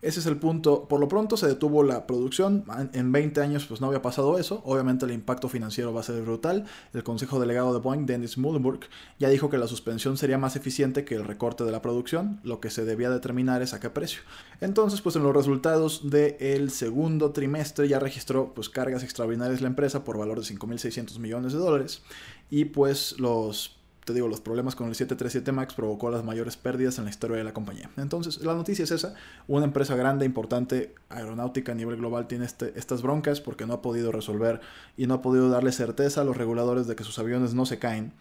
ese 0.00 0.20
es 0.20 0.26
el 0.26 0.36
punto. 0.36 0.86
Por 0.86 1.00
lo 1.00 1.08
pronto 1.08 1.36
se 1.36 1.48
detuvo 1.48 1.82
la 1.82 2.06
producción. 2.06 2.64
En 2.92 3.10
20 3.10 3.40
años 3.40 3.66
pues 3.66 3.80
no 3.80 3.88
había 3.88 4.00
pasado 4.00 4.38
eso. 4.38 4.62
Obviamente 4.64 5.04
el 5.06 5.10
impacto 5.10 5.48
financiero 5.48 5.92
va 5.92 6.00
a 6.00 6.04
ser 6.04 6.22
brutal. 6.22 6.66
El 6.94 7.02
consejo 7.02 7.40
delegado 7.40 7.74
de 7.74 7.80
Boeing, 7.80 8.06
Dennis 8.06 8.38
Muhlenberg, 8.38 8.80
ya 9.18 9.28
dijo 9.28 9.50
que 9.50 9.58
la 9.58 9.66
suspensión 9.66 10.16
sería 10.16 10.38
más 10.38 10.54
eficiente 10.54 11.04
que 11.04 11.16
el 11.16 11.24
recorte 11.24 11.64
de 11.64 11.72
la 11.72 11.82
producción. 11.82 12.40
Lo 12.44 12.60
que 12.60 12.70
se 12.70 12.84
debía 12.84 13.10
determinar 13.10 13.60
es 13.60 13.74
a 13.74 13.80
qué 13.80 13.90
precio. 13.90 14.22
Entonces 14.60 15.00
pues 15.00 15.16
en 15.16 15.24
los 15.24 15.34
resultados 15.34 16.08
del 16.08 16.70
segundo 16.70 17.32
trimestre 17.32 17.88
ya 17.88 17.98
registró 17.98 18.54
pues 18.54 18.68
cargas 18.68 19.02
extraordinarias 19.02 19.60
la 19.62 19.68
empresa 19.68 20.04
por 20.04 20.16
valor 20.16 20.38
de 20.38 20.46
5.600 20.46 21.18
millones 21.18 21.52
de 21.52 21.58
dólares. 21.58 22.02
Y 22.50 22.66
pues 22.66 23.18
los 23.18 23.77
te 24.08 24.14
digo, 24.14 24.26
los 24.26 24.40
problemas 24.40 24.74
con 24.74 24.88
el 24.88 24.94
737 24.94 25.52
MAX 25.52 25.74
provocó 25.74 26.10
las 26.10 26.24
mayores 26.24 26.56
pérdidas 26.56 26.96
en 26.96 27.04
la 27.04 27.10
historia 27.10 27.36
de 27.36 27.44
la 27.44 27.52
compañía. 27.52 27.90
Entonces, 27.98 28.42
la 28.42 28.54
noticia 28.54 28.84
es 28.84 28.90
esa. 28.90 29.14
Una 29.48 29.66
empresa 29.66 29.96
grande, 29.96 30.24
importante, 30.24 30.94
aeronáutica 31.10 31.72
a 31.72 31.74
nivel 31.74 31.96
global, 31.96 32.26
tiene 32.26 32.46
este, 32.46 32.72
estas 32.74 33.02
broncas 33.02 33.42
porque 33.42 33.66
no 33.66 33.74
ha 33.74 33.82
podido 33.82 34.10
resolver 34.10 34.62
y 34.96 35.06
no 35.06 35.12
ha 35.12 35.20
podido 35.20 35.50
darle 35.50 35.72
certeza 35.72 36.22
a 36.22 36.24
los 36.24 36.38
reguladores 36.38 36.86
de 36.86 36.96
que 36.96 37.04
sus 37.04 37.18
aviones 37.18 37.52
no 37.52 37.66
se 37.66 37.78
caen. 37.78 38.14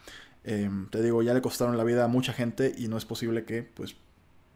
Em, 0.44 0.90
te 0.90 1.02
digo, 1.02 1.24
ya 1.24 1.34
le 1.34 1.42
costaron 1.42 1.78
la 1.78 1.86
vida 1.86 2.04
a 2.04 2.10
mucha 2.10 2.34
gente 2.34 2.76
y 2.78 2.90
no 2.90 2.98
es 2.98 3.06
posible 3.06 3.46
que 3.46 3.64
pues, 3.64 3.96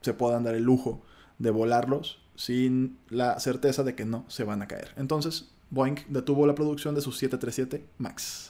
se 0.02 0.14
puedan 0.14 0.44
dar 0.44 0.56
el 0.56 0.64
lujo 0.64 1.02
de 1.40 1.50
volarlos 1.50 2.20
sin 2.36 2.98
la 3.08 3.40
certeza 3.40 3.84
de 3.84 3.96
que 3.96 4.04
no 4.04 4.26
se 4.28 4.44
van 4.44 4.62
a 4.62 4.68
caer. 4.68 4.92
Entonces, 4.98 5.50
Boeing 5.70 5.96
detuvo 6.10 6.46
la 6.46 6.56
producción 6.56 6.94
de 6.94 7.00
sus 7.00 7.18
737 7.18 7.86
MAX. 8.00 8.50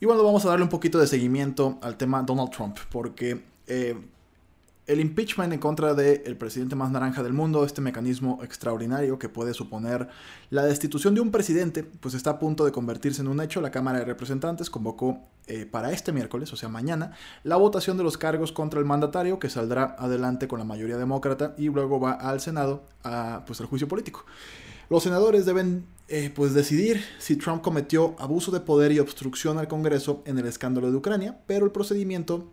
Y 0.00 0.06
bueno, 0.06 0.22
vamos 0.22 0.44
a 0.44 0.50
darle 0.50 0.64
un 0.64 0.70
poquito 0.70 0.98
de 0.98 1.06
seguimiento 1.06 1.78
al 1.82 1.96
tema 1.96 2.22
Donald 2.22 2.50
Trump, 2.50 2.78
porque 2.90 3.44
eh, 3.66 3.96
el 4.88 5.00
impeachment 5.00 5.52
en 5.52 5.60
contra 5.60 5.92
del 5.92 6.36
presidente 6.38 6.74
más 6.74 6.90
naranja 6.90 7.22
del 7.22 7.34
mundo, 7.34 7.64
este 7.64 7.82
mecanismo 7.82 8.40
extraordinario 8.42 9.18
que 9.18 9.28
puede 9.28 9.52
suponer 9.52 10.08
la 10.48 10.64
destitución 10.64 11.14
de 11.14 11.20
un 11.20 11.30
presidente, 11.30 11.84
pues 11.84 12.14
está 12.14 12.30
a 12.30 12.38
punto 12.38 12.64
de 12.64 12.72
convertirse 12.72 13.20
en 13.20 13.28
un 13.28 13.42
hecho. 13.42 13.60
La 13.60 13.70
Cámara 13.70 13.98
de 13.98 14.06
Representantes 14.06 14.70
convocó 14.70 15.20
eh, 15.46 15.66
para 15.66 15.92
este 15.92 16.10
miércoles, 16.10 16.50
o 16.54 16.56
sea 16.56 16.70
mañana, 16.70 17.12
la 17.44 17.56
votación 17.56 17.98
de 17.98 18.02
los 18.02 18.16
cargos 18.16 18.50
contra 18.50 18.80
el 18.80 18.86
mandatario 18.86 19.38
que 19.38 19.50
saldrá 19.50 19.94
adelante 19.98 20.48
con 20.48 20.58
la 20.58 20.64
mayoría 20.64 20.96
demócrata 20.96 21.54
y 21.58 21.66
luego 21.66 22.00
va 22.00 22.12
al 22.12 22.40
Senado 22.40 22.82
a 23.04 23.44
pues, 23.46 23.60
el 23.60 23.66
juicio 23.66 23.88
político. 23.88 24.24
Los 24.88 25.02
senadores 25.02 25.44
deben 25.44 25.84
eh, 26.08 26.32
pues 26.34 26.54
decidir 26.54 27.04
si 27.18 27.36
Trump 27.36 27.60
cometió 27.60 28.16
abuso 28.18 28.50
de 28.50 28.60
poder 28.60 28.90
y 28.90 29.00
obstrucción 29.00 29.58
al 29.58 29.68
Congreso 29.68 30.22
en 30.24 30.38
el 30.38 30.46
escándalo 30.46 30.90
de 30.90 30.96
Ucrania, 30.96 31.40
pero 31.46 31.66
el 31.66 31.72
procedimiento 31.72 32.50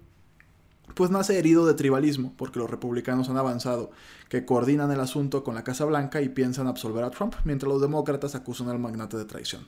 pues 0.95 1.11
nace 1.11 1.37
herido 1.37 1.67
de 1.67 1.73
tribalismo, 1.73 2.33
porque 2.37 2.59
los 2.59 2.69
republicanos 2.69 3.29
han 3.29 3.37
avanzado, 3.37 3.91
que 4.29 4.45
coordinan 4.45 4.91
el 4.91 4.99
asunto 5.01 5.43
con 5.43 5.53
la 5.53 5.63
Casa 5.63 5.85
Blanca 5.85 6.21
y 6.21 6.29
piensan 6.29 6.67
absolver 6.67 7.03
a 7.03 7.11
Trump, 7.11 7.35
mientras 7.43 7.71
los 7.71 7.81
demócratas 7.81 8.33
acusan 8.33 8.69
al 8.69 8.79
magnate 8.79 9.17
de 9.17 9.25
traición. 9.25 9.67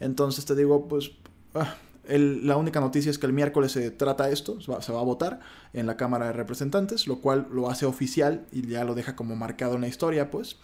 Entonces 0.00 0.44
te 0.44 0.54
digo, 0.54 0.88
pues 0.88 1.10
ah, 1.54 1.74
la 2.08 2.56
única 2.56 2.80
noticia 2.80 3.10
es 3.10 3.18
que 3.18 3.26
el 3.26 3.32
miércoles 3.32 3.72
se 3.72 3.90
trata 3.90 4.30
esto, 4.30 4.60
se 4.60 4.92
va, 4.92 5.00
a 5.00 5.04
votar 5.04 5.40
en 5.74 5.86
la 5.86 5.96
Cámara 5.96 6.26
de 6.26 6.32
Representantes, 6.32 7.06
lo 7.06 7.18
cual 7.18 7.48
lo 7.52 7.68
hace 7.68 7.84
oficial 7.84 8.46
y 8.50 8.66
ya 8.66 8.84
lo 8.84 8.94
deja 8.94 9.14
como 9.14 9.36
marcado 9.36 9.74
en 9.74 9.82
la 9.82 9.88
historia, 9.88 10.30
pues. 10.30 10.56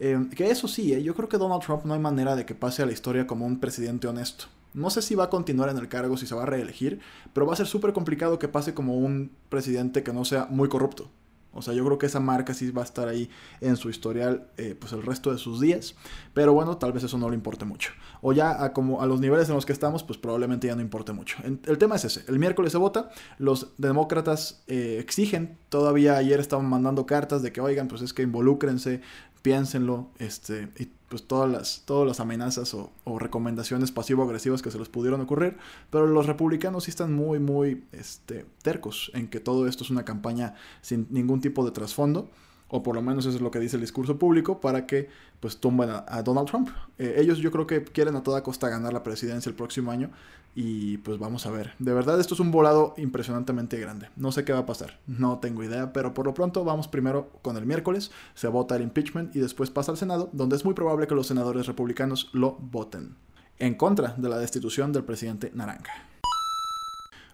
Eh, 0.00 0.18
que 0.34 0.50
eso 0.50 0.66
sí, 0.66 0.94
eh, 0.94 1.02
yo 1.02 1.14
creo 1.14 1.28
que 1.28 1.38
Donald 1.38 1.62
Trump 1.62 1.84
no 1.84 1.94
hay 1.94 2.00
manera 2.00 2.36
de 2.36 2.46
que 2.46 2.54
pase 2.54 2.82
a 2.82 2.86
la 2.86 2.92
historia 2.92 3.26
como 3.26 3.46
un 3.46 3.60
presidente 3.60 4.08
honesto. 4.08 4.46
No 4.78 4.90
sé 4.90 5.02
si 5.02 5.14
va 5.14 5.24
a 5.24 5.30
continuar 5.30 5.68
en 5.68 5.76
el 5.76 5.88
cargo, 5.88 6.16
si 6.16 6.26
se 6.26 6.34
va 6.34 6.44
a 6.44 6.46
reelegir, 6.46 7.00
pero 7.32 7.46
va 7.46 7.52
a 7.52 7.56
ser 7.56 7.66
súper 7.66 7.92
complicado 7.92 8.38
que 8.38 8.48
pase 8.48 8.74
como 8.74 8.96
un 8.96 9.32
presidente 9.48 10.02
que 10.02 10.12
no 10.12 10.24
sea 10.24 10.46
muy 10.50 10.68
corrupto. 10.68 11.10
O 11.52 11.62
sea, 11.62 11.74
yo 11.74 11.84
creo 11.84 11.98
que 11.98 12.06
esa 12.06 12.20
marca 12.20 12.54
sí 12.54 12.70
va 12.70 12.82
a 12.82 12.84
estar 12.84 13.08
ahí 13.08 13.28
en 13.60 13.76
su 13.76 13.90
historial 13.90 14.46
eh, 14.58 14.76
pues 14.78 14.92
el 14.92 15.02
resto 15.02 15.32
de 15.32 15.38
sus 15.38 15.60
días. 15.60 15.96
Pero 16.32 16.52
bueno, 16.52 16.76
tal 16.76 16.92
vez 16.92 17.02
eso 17.02 17.18
no 17.18 17.28
le 17.28 17.34
importe 17.34 17.64
mucho. 17.64 17.90
O 18.20 18.32
ya 18.32 18.62
a, 18.62 18.72
como 18.72 19.02
a 19.02 19.06
los 19.06 19.20
niveles 19.20 19.48
en 19.48 19.56
los 19.56 19.66
que 19.66 19.72
estamos, 19.72 20.04
pues 20.04 20.18
probablemente 20.18 20.68
ya 20.68 20.76
no 20.76 20.82
importe 20.82 21.12
mucho. 21.12 21.38
el 21.42 21.78
tema 21.78 21.96
es 21.96 22.04
ese. 22.04 22.24
El 22.28 22.38
miércoles 22.38 22.70
se 22.70 22.78
vota. 22.78 23.10
Los 23.38 23.72
demócratas 23.78 24.62
eh, 24.68 24.98
exigen. 25.00 25.58
Todavía 25.68 26.16
ayer 26.16 26.38
estaban 26.38 26.66
mandando 26.66 27.06
cartas 27.06 27.42
de 27.42 27.50
que, 27.50 27.60
oigan, 27.60 27.88
pues 27.88 28.02
es 28.02 28.12
que 28.12 28.22
involúcrense, 28.22 29.00
piénsenlo. 29.42 30.10
Este, 30.18 30.68
y 30.78 30.92
pues 31.08 31.26
todas 31.26 31.50
las, 31.50 31.82
todas 31.84 32.06
las 32.06 32.20
amenazas 32.20 32.74
o, 32.74 32.92
recomendaciones 33.18 33.90
pasivo-agresivas 33.90 34.62
que 34.62 34.70
se 34.70 34.78
les 34.78 34.88
pudieron 34.88 35.20
ocurrir, 35.20 35.56
pero 35.90 36.06
los 36.06 36.26
republicanos 36.26 36.84
sí 36.84 36.90
están 36.90 37.14
muy, 37.14 37.38
muy 37.38 37.84
este, 37.92 38.46
tercos 38.62 39.10
en 39.14 39.28
que 39.28 39.40
todo 39.40 39.66
esto 39.66 39.84
es 39.84 39.90
una 39.90 40.04
campaña 40.04 40.54
sin 40.82 41.06
ningún 41.10 41.40
tipo 41.40 41.64
de 41.64 41.72
trasfondo, 41.72 42.30
o 42.68 42.82
por 42.82 42.94
lo 42.94 43.02
menos 43.02 43.26
eso 43.26 43.36
es 43.36 43.42
lo 43.42 43.50
que 43.50 43.60
dice 43.60 43.76
el 43.76 43.82
discurso 43.82 44.18
público, 44.18 44.60
para 44.60 44.86
que 44.86 45.08
pues 45.40 45.58
tumben 45.58 45.90
a, 45.90 46.22
Donald 46.22 46.48
Trump. 46.48 46.68
Eh, 46.98 47.16
ellos 47.18 47.38
yo 47.38 47.50
creo 47.50 47.66
que 47.66 47.82
quieren 47.84 48.16
a 48.16 48.22
toda 48.22 48.42
costa 48.42 48.68
ganar 48.68 48.92
la 48.92 49.02
presidencia 49.02 49.48
el 49.48 49.56
próximo 49.56 49.90
año 49.90 50.10
y 50.54 50.98
pues 50.98 51.18
vamos 51.18 51.46
a 51.46 51.50
ver. 51.50 51.74
De 51.78 51.92
verdad 51.92 52.18
esto 52.20 52.34
es 52.34 52.40
un 52.40 52.50
volado 52.50 52.94
impresionantemente 52.96 53.78
grande. 53.78 54.08
No 54.16 54.32
sé 54.32 54.44
qué 54.44 54.52
va 54.52 54.60
a 54.60 54.66
pasar, 54.66 54.98
no 55.06 55.38
tengo 55.38 55.62
idea, 55.62 55.92
pero 55.92 56.14
por 56.14 56.26
lo 56.26 56.34
pronto 56.34 56.64
vamos 56.64 56.88
primero 56.88 57.30
con 57.42 57.56
el 57.56 57.64
miércoles, 57.64 58.10
se 58.34 58.48
vota 58.48 58.76
el 58.76 58.82
impeachment 58.82 59.34
y 59.36 59.38
después 59.38 59.70
pasa 59.70 59.92
al 59.92 59.98
Senado, 59.98 60.28
donde 60.32 60.56
es 60.56 60.64
muy 60.64 60.74
probable 60.74 61.06
que 61.06 61.14
los 61.14 61.28
senadores 61.28 61.66
republicanos 61.66 62.30
lo 62.32 62.56
voten 62.60 63.14
en 63.58 63.74
contra 63.74 64.14
de 64.16 64.28
la 64.28 64.38
destitución 64.38 64.92
del 64.92 65.04
presidente 65.04 65.50
Naranja. 65.54 65.92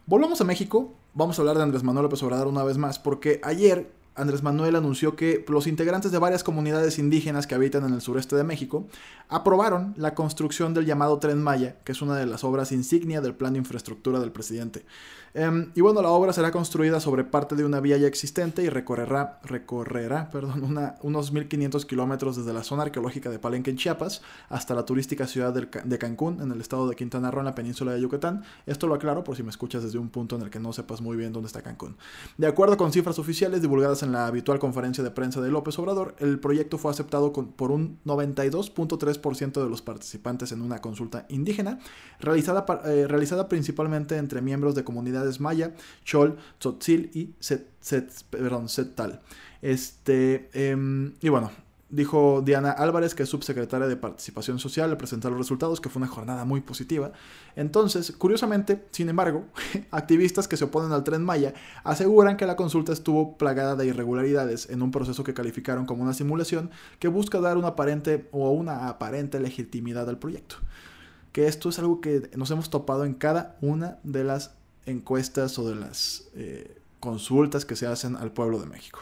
Volvamos 0.06 0.40
a 0.42 0.44
México, 0.44 0.94
vamos 1.14 1.38
a 1.38 1.42
hablar 1.42 1.56
de 1.56 1.62
Andrés 1.62 1.82
Manuel 1.82 2.04
López 2.04 2.22
Obrador 2.22 2.46
una 2.46 2.62
vez 2.62 2.76
más, 2.76 2.98
porque 2.98 3.40
ayer 3.42 3.90
Andrés 4.16 4.42
Manuel 4.42 4.76
anunció 4.76 5.16
que 5.16 5.44
los 5.48 5.66
integrantes 5.66 6.12
de 6.12 6.18
varias 6.18 6.44
comunidades 6.44 6.98
indígenas 6.98 7.46
que 7.46 7.54
habitan 7.54 7.84
en 7.84 7.94
el 7.94 8.00
sureste 8.00 8.36
de 8.36 8.44
México 8.44 8.86
aprobaron 9.28 9.94
la 9.96 10.14
construcción 10.14 10.74
del 10.74 10.86
llamado 10.86 11.18
Tren 11.18 11.42
Maya, 11.42 11.76
que 11.84 11.92
es 11.92 12.02
una 12.02 12.16
de 12.16 12.26
las 12.26 12.44
obras 12.44 12.72
insignia 12.72 13.20
del 13.20 13.34
plan 13.34 13.54
de 13.54 13.58
infraestructura 13.58 14.20
del 14.20 14.30
presidente. 14.32 14.84
Em, 15.36 15.72
y 15.74 15.80
bueno, 15.80 16.00
la 16.00 16.10
obra 16.10 16.32
será 16.32 16.52
construida 16.52 17.00
sobre 17.00 17.24
parte 17.24 17.56
de 17.56 17.64
una 17.64 17.80
vía 17.80 17.96
ya 17.96 18.06
existente 18.06 18.62
y 18.62 18.68
recorrerá, 18.68 19.40
recorrerá 19.42 20.30
perdón, 20.32 20.62
una, 20.62 20.94
unos 21.02 21.32
1500 21.32 21.84
kilómetros 21.86 22.36
desde 22.36 22.52
la 22.52 22.62
zona 22.62 22.84
arqueológica 22.84 23.30
de 23.30 23.40
Palenque 23.40 23.70
en 23.70 23.76
Chiapas 23.76 24.22
hasta 24.48 24.76
la 24.76 24.84
turística 24.84 25.26
ciudad 25.26 25.52
de 25.52 25.98
Cancún, 25.98 26.40
en 26.40 26.52
el 26.52 26.60
estado 26.60 26.88
de 26.88 26.94
Quintana 26.94 27.32
Roo, 27.32 27.40
en 27.40 27.46
la 27.46 27.54
península 27.56 27.92
de 27.92 28.00
Yucatán. 28.00 28.44
Esto 28.66 28.86
lo 28.86 28.94
aclaro 28.94 29.24
por 29.24 29.34
si 29.34 29.42
me 29.42 29.50
escuchas 29.50 29.82
desde 29.82 29.98
un 29.98 30.08
punto 30.08 30.36
en 30.36 30.42
el 30.42 30.50
que 30.50 30.60
no 30.60 30.72
sepas 30.72 31.00
muy 31.00 31.16
bien 31.16 31.32
dónde 31.32 31.48
está 31.48 31.62
Cancún. 31.62 31.96
De 32.38 32.46
acuerdo 32.46 32.76
con 32.76 32.92
cifras 32.92 33.18
oficiales 33.18 33.60
divulgadas 33.60 34.03
en 34.04 34.12
la 34.12 34.26
habitual 34.26 34.58
conferencia 34.58 35.02
de 35.02 35.10
prensa 35.10 35.40
de 35.40 35.50
López 35.50 35.78
Obrador, 35.78 36.14
el 36.20 36.38
proyecto 36.38 36.78
fue 36.78 36.92
aceptado 36.92 37.32
por 37.32 37.72
un 37.72 37.98
92.3% 38.04 39.62
de 39.62 39.68
los 39.68 39.82
participantes 39.82 40.52
en 40.52 40.62
una 40.62 40.80
consulta 40.80 41.26
indígena, 41.28 41.80
realizada, 42.20 42.64
eh, 42.84 43.06
realizada 43.08 43.48
principalmente 43.48 44.16
entre 44.16 44.40
miembros 44.40 44.74
de 44.74 44.84
comunidades 44.84 45.40
maya, 45.40 45.74
chol, 46.04 46.38
tzotzil 46.58 47.10
y 47.14 47.34
set, 47.40 47.66
setal. 47.80 49.20
Este, 49.60 50.50
em, 50.52 51.14
y 51.20 51.28
bueno, 51.30 51.50
dijo 51.90 52.42
Diana 52.44 52.70
Álvarez, 52.70 53.14
que 53.14 53.22
es 53.22 53.28
subsecretaria 53.28 53.86
de 53.86 53.96
Participación 53.96 54.58
Social, 54.58 54.90
al 54.90 54.96
presentar 54.96 55.30
los 55.30 55.40
resultados, 55.40 55.80
que 55.80 55.88
fue 55.88 56.00
una 56.00 56.08
jornada 56.10 56.44
muy 56.44 56.60
positiva. 56.60 57.12
Entonces, 57.56 58.12
curiosamente, 58.12 58.84
sin 58.90 59.08
embargo, 59.08 59.44
activistas 59.90 60.48
que 60.48 60.56
se 60.56 60.64
oponen 60.64 60.92
al 60.92 61.04
tren 61.04 61.24
Maya 61.24 61.54
aseguran 61.84 62.36
que 62.36 62.46
la 62.46 62.56
consulta 62.56 62.92
estuvo 62.92 63.36
plagada 63.36 63.76
de 63.76 63.86
irregularidades 63.86 64.68
en 64.70 64.82
un 64.82 64.90
proceso 64.90 65.24
que 65.24 65.34
calificaron 65.34 65.86
como 65.86 66.02
una 66.02 66.14
simulación 66.14 66.70
que 66.98 67.08
busca 67.08 67.40
dar 67.40 67.56
una 67.56 67.68
aparente 67.68 68.28
o 68.32 68.50
una 68.50 68.88
aparente 68.88 69.38
legitimidad 69.40 70.08
al 70.08 70.18
proyecto. 70.18 70.56
Que 71.32 71.46
esto 71.46 71.68
es 71.68 71.78
algo 71.78 72.00
que 72.00 72.30
nos 72.36 72.50
hemos 72.50 72.70
topado 72.70 73.04
en 73.04 73.14
cada 73.14 73.56
una 73.60 73.98
de 74.04 74.24
las 74.24 74.54
encuestas 74.86 75.58
o 75.58 75.68
de 75.68 75.74
las 75.74 76.28
eh, 76.34 76.78
consultas 77.00 77.64
que 77.64 77.76
se 77.76 77.86
hacen 77.86 78.16
al 78.16 78.32
pueblo 78.32 78.58
de 78.60 78.66
México. 78.66 79.00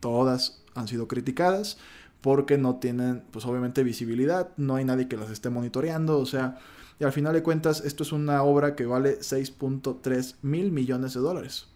Todas 0.00 0.62
han 0.74 0.88
sido 0.88 1.08
criticadas 1.08 1.78
porque 2.24 2.56
no 2.56 2.76
tienen, 2.76 3.22
pues 3.32 3.44
obviamente, 3.44 3.82
visibilidad, 3.82 4.48
no 4.56 4.76
hay 4.76 4.86
nadie 4.86 5.08
que 5.08 5.18
las 5.18 5.28
esté 5.28 5.50
monitoreando, 5.50 6.18
o 6.18 6.24
sea, 6.24 6.56
y 6.98 7.04
al 7.04 7.12
final 7.12 7.34
de 7.34 7.42
cuentas, 7.42 7.82
esto 7.84 8.02
es 8.02 8.12
una 8.12 8.42
obra 8.42 8.74
que 8.74 8.86
vale 8.86 9.18
6.3 9.18 10.36
mil 10.40 10.72
millones 10.72 11.12
de 11.12 11.20
dólares, 11.20 11.66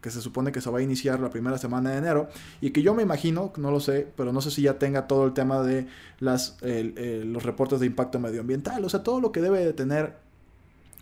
que 0.00 0.10
se 0.10 0.22
supone 0.22 0.50
que 0.50 0.62
se 0.62 0.70
va 0.70 0.78
a 0.78 0.82
iniciar 0.82 1.20
la 1.20 1.28
primera 1.28 1.58
semana 1.58 1.90
de 1.90 1.98
enero, 1.98 2.30
y 2.62 2.70
que 2.70 2.80
yo 2.80 2.94
me 2.94 3.02
imagino, 3.02 3.52
no 3.58 3.70
lo 3.70 3.80
sé, 3.80 4.08
pero 4.16 4.32
no 4.32 4.40
sé 4.40 4.50
si 4.50 4.62
ya 4.62 4.78
tenga 4.78 5.06
todo 5.08 5.26
el 5.26 5.34
tema 5.34 5.60
de 5.60 5.86
las, 6.20 6.56
los 6.62 7.42
reportes 7.42 7.78
de 7.78 7.84
impacto 7.84 8.18
medioambiental, 8.18 8.82
o 8.86 8.88
sea, 8.88 9.02
todo 9.02 9.20
lo 9.20 9.30
que 9.30 9.42
debe 9.42 9.62
de 9.62 9.74
tener 9.74 10.14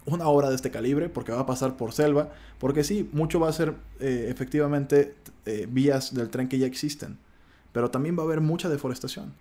una 0.04 0.26
obra 0.26 0.48
de 0.48 0.56
este 0.56 0.72
calibre, 0.72 1.08
porque 1.10 1.30
va 1.30 1.42
a 1.42 1.46
pasar 1.46 1.76
por 1.76 1.92
selva, 1.92 2.32
porque 2.58 2.82
sí, 2.82 3.08
mucho 3.12 3.38
va 3.38 3.50
a 3.50 3.52
ser 3.52 3.74
eh, 4.00 4.26
efectivamente 4.30 5.14
eh, 5.44 5.68
vías 5.70 6.12
del 6.12 6.28
tren 6.28 6.48
que 6.48 6.58
ya 6.58 6.66
existen, 6.66 7.18
pero 7.76 7.90
también 7.90 8.16
va 8.16 8.22
a 8.22 8.24
haber 8.24 8.40
mucha 8.40 8.70
deforestación. 8.70 9.34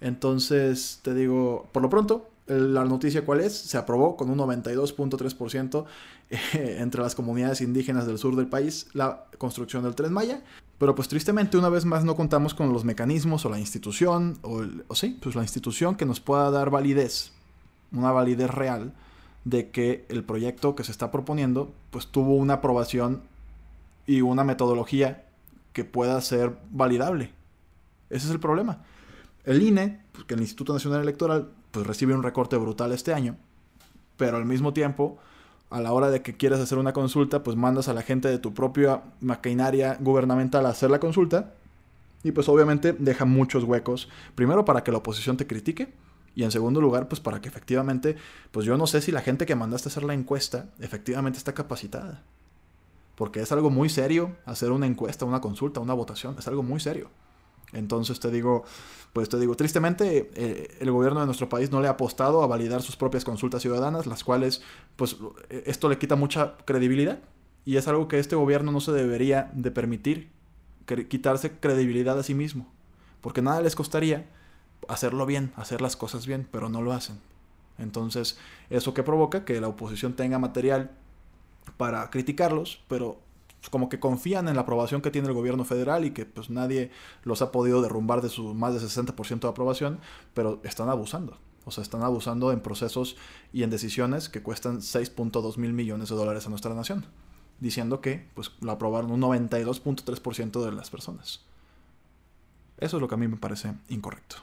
Entonces, 0.00 1.00
te 1.02 1.14
digo, 1.14 1.66
por 1.72 1.82
lo 1.82 1.90
pronto, 1.90 2.30
la 2.46 2.84
noticia 2.84 3.24
cuál 3.24 3.40
es, 3.40 3.58
se 3.58 3.76
aprobó 3.76 4.16
con 4.16 4.30
un 4.30 4.38
92.3% 4.38 5.84
eh, 6.30 6.76
entre 6.78 7.02
las 7.02 7.16
comunidades 7.16 7.60
indígenas 7.60 8.06
del 8.06 8.18
sur 8.18 8.36
del 8.36 8.46
país 8.46 8.86
la 8.92 9.24
construcción 9.36 9.82
del 9.82 9.96
tren 9.96 10.12
Maya, 10.12 10.44
pero 10.78 10.94
pues 10.94 11.08
tristemente 11.08 11.58
una 11.58 11.70
vez 11.70 11.84
más 11.84 12.04
no 12.04 12.14
contamos 12.14 12.54
con 12.54 12.72
los 12.72 12.84
mecanismos 12.84 13.44
o 13.46 13.50
la 13.50 13.58
institución, 13.58 14.38
o, 14.42 14.94
sí, 14.94 15.18
pues 15.20 15.34
la 15.34 15.42
institución 15.42 15.96
que 15.96 16.06
nos 16.06 16.20
pueda 16.20 16.52
dar 16.52 16.70
validez, 16.70 17.32
una 17.90 18.12
validez 18.12 18.48
real 18.48 18.92
de 19.44 19.70
que 19.70 20.06
el 20.08 20.22
proyecto 20.22 20.76
que 20.76 20.84
se 20.84 20.92
está 20.92 21.10
proponiendo 21.10 21.72
pues 21.90 22.06
tuvo 22.06 22.36
una 22.36 22.54
aprobación 22.54 23.22
y 24.06 24.20
una 24.20 24.44
metodología 24.44 25.24
que 25.72 25.84
pueda 25.84 26.20
ser 26.20 26.52
validable. 26.70 27.41
Ese 28.12 28.26
es 28.26 28.32
el 28.32 28.40
problema. 28.40 28.78
El 29.44 29.62
INE, 29.62 30.00
pues, 30.12 30.24
que 30.24 30.34
el 30.34 30.40
Instituto 30.40 30.72
Nacional 30.72 31.02
Electoral, 31.02 31.50
pues 31.70 31.86
recibe 31.86 32.14
un 32.14 32.22
recorte 32.22 32.56
brutal 32.56 32.92
este 32.92 33.12
año, 33.12 33.36
pero 34.16 34.36
al 34.36 34.44
mismo 34.44 34.72
tiempo, 34.72 35.18
a 35.70 35.80
la 35.80 35.92
hora 35.92 36.10
de 36.10 36.22
que 36.22 36.36
quieres 36.36 36.60
hacer 36.60 36.78
una 36.78 36.92
consulta, 36.92 37.42
pues 37.42 37.56
mandas 37.56 37.88
a 37.88 37.94
la 37.94 38.02
gente 38.02 38.28
de 38.28 38.38
tu 38.38 38.52
propia 38.52 39.02
maquinaria 39.20 39.96
gubernamental 39.98 40.66
a 40.66 40.68
hacer 40.68 40.90
la 40.90 41.00
consulta 41.00 41.54
y 42.22 42.32
pues 42.32 42.48
obviamente 42.48 42.92
deja 42.92 43.24
muchos 43.24 43.64
huecos, 43.64 44.08
primero 44.34 44.64
para 44.64 44.84
que 44.84 44.92
la 44.92 44.98
oposición 44.98 45.36
te 45.36 45.46
critique, 45.46 45.92
y 46.34 46.44
en 46.44 46.50
segundo 46.50 46.80
lugar, 46.80 47.08
pues 47.08 47.20
para 47.20 47.40
que 47.40 47.48
efectivamente, 47.48 48.16
pues 48.52 48.64
yo 48.64 48.76
no 48.76 48.86
sé 48.86 49.00
si 49.02 49.12
la 49.12 49.20
gente 49.20 49.44
que 49.44 49.54
mandaste 49.54 49.88
a 49.88 49.90
hacer 49.90 50.04
la 50.04 50.14
encuesta 50.14 50.70
efectivamente 50.78 51.36
está 51.38 51.52
capacitada. 51.52 52.22
Porque 53.16 53.40
es 53.40 53.52
algo 53.52 53.68
muy 53.68 53.90
serio 53.90 54.36
hacer 54.46 54.72
una 54.72 54.86
encuesta, 54.86 55.26
una 55.26 55.40
consulta, 55.40 55.80
una 55.80 55.92
votación, 55.92 56.36
es 56.38 56.48
algo 56.48 56.62
muy 56.62 56.80
serio. 56.80 57.10
Entonces 57.72 58.20
te 58.20 58.30
digo, 58.30 58.64
pues 59.12 59.28
te 59.28 59.38
digo, 59.38 59.54
tristemente 59.56 60.30
eh, 60.34 60.76
el 60.80 60.90
gobierno 60.90 61.20
de 61.20 61.26
nuestro 61.26 61.48
país 61.48 61.70
no 61.70 61.80
le 61.80 61.88
ha 61.88 61.92
apostado 61.92 62.42
a 62.42 62.46
validar 62.46 62.82
sus 62.82 62.96
propias 62.96 63.24
consultas 63.24 63.62
ciudadanas, 63.62 64.06
las 64.06 64.24
cuales, 64.24 64.62
pues 64.96 65.16
esto 65.48 65.88
le 65.88 65.98
quita 65.98 66.16
mucha 66.16 66.56
credibilidad 66.64 67.20
y 67.64 67.76
es 67.76 67.88
algo 67.88 68.08
que 68.08 68.18
este 68.18 68.36
gobierno 68.36 68.72
no 68.72 68.80
se 68.80 68.92
debería 68.92 69.50
de 69.54 69.70
permitir 69.70 70.30
quitarse 71.08 71.52
credibilidad 71.58 72.18
a 72.18 72.22
sí 72.22 72.34
mismo. 72.34 72.66
Porque 73.20 73.40
nada 73.40 73.60
les 73.60 73.76
costaría 73.76 74.26
hacerlo 74.88 75.26
bien, 75.26 75.52
hacer 75.56 75.80
las 75.80 75.96
cosas 75.96 76.26
bien, 76.26 76.46
pero 76.50 76.68
no 76.68 76.82
lo 76.82 76.92
hacen. 76.92 77.20
Entonces, 77.78 78.38
eso 78.68 78.94
que 78.94 79.02
provoca 79.02 79.44
que 79.44 79.60
la 79.60 79.68
oposición 79.68 80.14
tenga 80.14 80.38
material 80.38 80.90
para 81.76 82.10
criticarlos, 82.10 82.82
pero 82.88 83.18
como 83.70 83.88
que 83.88 84.00
confían 84.00 84.48
en 84.48 84.56
la 84.56 84.62
aprobación 84.62 85.02
que 85.02 85.10
tiene 85.10 85.28
el 85.28 85.34
gobierno 85.34 85.64
federal 85.64 86.04
y 86.04 86.10
que 86.10 86.26
pues 86.26 86.50
nadie 86.50 86.90
los 87.22 87.42
ha 87.42 87.52
podido 87.52 87.82
derrumbar 87.82 88.20
de 88.22 88.28
su 88.28 88.54
más 88.54 88.74
de 88.74 88.80
60% 88.80 89.40
de 89.40 89.48
aprobación, 89.48 90.00
pero 90.34 90.60
están 90.64 90.88
abusando. 90.88 91.38
O 91.64 91.70
sea, 91.70 91.82
están 91.82 92.02
abusando 92.02 92.50
en 92.50 92.60
procesos 92.60 93.16
y 93.52 93.62
en 93.62 93.70
decisiones 93.70 94.28
que 94.28 94.42
cuestan 94.42 94.78
6.2 94.78 95.56
mil 95.58 95.72
millones 95.72 96.08
de 96.08 96.16
dólares 96.16 96.46
a 96.46 96.50
nuestra 96.50 96.74
nación, 96.74 97.06
diciendo 97.60 98.00
que 98.00 98.28
pues 98.34 98.50
lo 98.60 98.72
aprobaron 98.72 99.12
un 99.12 99.20
92.3% 99.20 100.64
de 100.64 100.72
las 100.72 100.90
personas. 100.90 101.40
Eso 102.78 102.96
es 102.96 103.00
lo 103.00 103.06
que 103.06 103.14
a 103.14 103.18
mí 103.18 103.28
me 103.28 103.36
parece 103.36 103.74
incorrecto. 103.88 104.36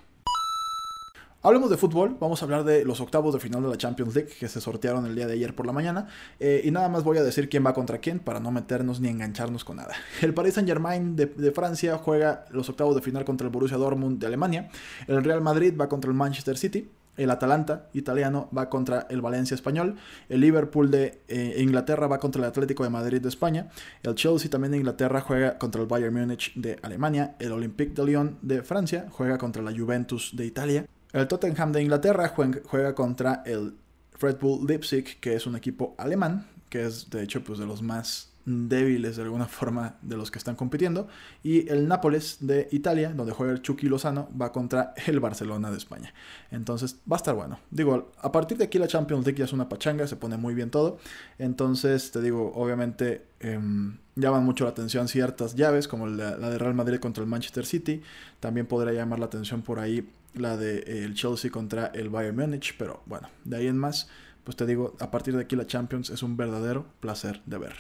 Hablemos 1.42 1.70
de 1.70 1.78
fútbol, 1.78 2.18
vamos 2.20 2.42
a 2.42 2.46
hablar 2.46 2.66
de 2.66 2.84
los 2.84 3.00
octavos 3.00 3.34
de 3.34 3.40
final 3.40 3.64
de 3.64 3.70
la 3.70 3.78
Champions 3.78 4.14
League 4.14 4.30
que 4.38 4.50
se 4.50 4.60
sortearon 4.60 5.06
el 5.06 5.16
día 5.16 5.26
de 5.26 5.36
ayer 5.36 5.56
por 5.56 5.66
la 5.66 5.72
mañana. 5.72 6.10
Eh, 6.38 6.64
y 6.66 6.72
nada 6.72 6.90
más 6.90 7.06
voy 7.06 7.18
a 7.18 7.24
decir 7.24 7.48
quién 7.48 7.66
va 7.66 7.74
contra 7.74 8.00
quién 8.00 8.20
para 8.20 8.42
no 8.42 8.52
meternos 8.52 9.00
ni 9.00 9.08
engancharnos 9.08 9.64
con 9.64 9.78
nada. 9.78 9.94
El 10.22 10.34
Paris 10.34 10.56
Saint 10.56 10.68
Germain 10.68 11.16
de, 11.16 11.52
Francia 11.56 11.98
juega 11.98 12.44
los 12.52 12.68
octavos 12.68 12.94
de 12.94 13.02
final 13.02 13.24
contra 13.24 13.48
el 13.48 13.54
Borussia 13.54 13.78
Dortmund 13.78 14.20
de 14.20 14.28
Alemania. 14.28 14.70
El 15.08 15.24
Real 15.24 15.40
Madrid 15.40 15.74
va 15.80 15.88
contra 15.88 16.12
el 16.12 16.18
Manchester 16.18 16.58
City. 16.58 16.90
El 17.16 17.32
Atalanta 17.32 17.88
italiano 17.94 18.50
va 18.56 18.70
contra 18.70 19.08
el 19.10 19.22
Valencia 19.22 19.56
español. 19.56 19.96
El 20.28 20.42
Liverpool 20.42 20.92
de 20.92 21.22
eh, 21.30 21.56
Inglaterra 21.60 22.08
va 22.08 22.20
contra 22.20 22.42
el 22.42 22.50
Atlético 22.50 22.84
de 22.84 22.90
Madrid 22.90 23.22
de 23.22 23.30
España. 23.30 23.70
El 24.04 24.16
Chelsea 24.16 24.50
también 24.50 24.72
de 24.72 24.78
Inglaterra 24.78 25.22
juega 25.22 25.58
contra 25.58 25.82
el 25.82 25.88
Bayern 25.88 26.14
Múnich 26.14 26.54
de 26.56 26.78
Alemania. 26.82 27.38
El 27.40 27.54
Olympique 27.54 27.94
de 27.94 28.06
Lyon 28.06 28.38
de 28.42 28.62
Francia 28.62 29.08
juega 29.10 29.38
contra 29.38 29.64
la 29.64 29.72
Juventus 29.72 30.32
de 30.36 30.46
Italia. 30.46 30.86
El 31.12 31.28
Tottenham 31.28 31.72
de 31.72 31.82
Inglaterra 31.82 32.34
juega 32.66 32.94
contra 32.94 33.42
el 33.46 33.76
Red 34.20 34.38
Bull 34.40 34.68
Leipzig, 34.68 35.20
que 35.20 35.36
es 35.36 35.48
un 35.48 35.56
equipo 35.56 35.96
alemán, 35.98 36.48
que 36.70 36.86
es 36.86 37.10
de 37.10 37.24
hecho 37.24 37.44
pues, 37.44 37.58
de 37.58 37.66
los 37.66 37.82
más 37.82 38.30
débiles 38.46 39.16
de 39.18 39.24
alguna 39.24 39.46
forma 39.48 39.96
de 40.02 40.18
los 40.18 40.32
que 40.32 40.38
están 40.38 40.56
compitiendo. 40.56 41.08
Y 41.44 41.70
el 41.70 41.88
Nápoles 41.88 42.38
de 42.42 42.68
Italia, 42.72 43.12
donde 43.14 43.34
juega 43.34 43.54
el 43.54 43.62
Chucky 43.62 43.88
Lozano, 43.88 44.30
va 44.40 44.52
contra 44.52 44.94
el 45.08 45.20
Barcelona 45.20 45.72
de 45.72 45.78
España. 45.78 46.14
Entonces 46.52 46.98
va 47.12 47.16
a 47.16 47.18
estar 47.18 47.36
bueno. 47.36 47.60
Digo, 47.72 48.12
a 48.22 48.32
partir 48.32 48.58
de 48.58 48.66
aquí 48.66 48.78
la 48.78 48.88
Champions 48.88 49.26
League 49.26 49.38
ya 49.38 49.46
es 49.46 49.54
una 49.54 49.70
pachanga, 49.70 50.08
se 50.08 50.16
pone 50.16 50.38
muy 50.38 50.54
bien 50.54 50.70
todo. 50.70 51.00
Entonces, 51.38 52.12
te 52.12 52.22
digo, 52.22 52.52
obviamente 52.56 53.26
em, 53.40 53.98
llaman 54.16 54.44
mucho 54.44 54.64
la 54.66 54.72
atención 54.72 55.08
ciertas 55.08 55.56
llaves, 55.56 55.88
como 55.88 56.08
la, 56.08 56.38
la, 56.38 56.50
de 56.50 56.58
Real 56.58 56.74
Madrid 56.74 57.00
contra 57.00 57.24
el 57.24 57.30
Manchester 57.30 57.66
City. 57.66 58.02
También 58.40 58.68
podría 58.68 58.94
llamar 58.94 59.20
la 59.20 59.26
atención 59.26 59.62
por 59.62 59.80
ahí 59.80 60.08
la 60.34 60.58
de 60.58 60.80
eh, 60.80 61.04
el 61.04 61.16
Chelsea 61.16 61.52
contra 61.52 61.88
el 61.88 62.10
Bayern 62.10 62.38
Múnich, 62.38 62.76
pero 62.78 63.04
bueno, 63.06 63.30
de 63.46 63.58
ahí 63.58 63.68
en 63.68 63.78
más, 63.78 64.10
pues 64.44 64.58
te 64.58 64.66
digo, 64.66 64.96
a 65.00 65.12
partir 65.12 65.36
de 65.36 65.42
aquí 65.42 65.56
la 65.56 65.68
Champions 65.68 66.10
es 66.10 66.24
un 66.24 66.38
verdadero 66.38 66.86
placer 67.00 67.42
de 67.46 67.58
ver. 67.58 67.76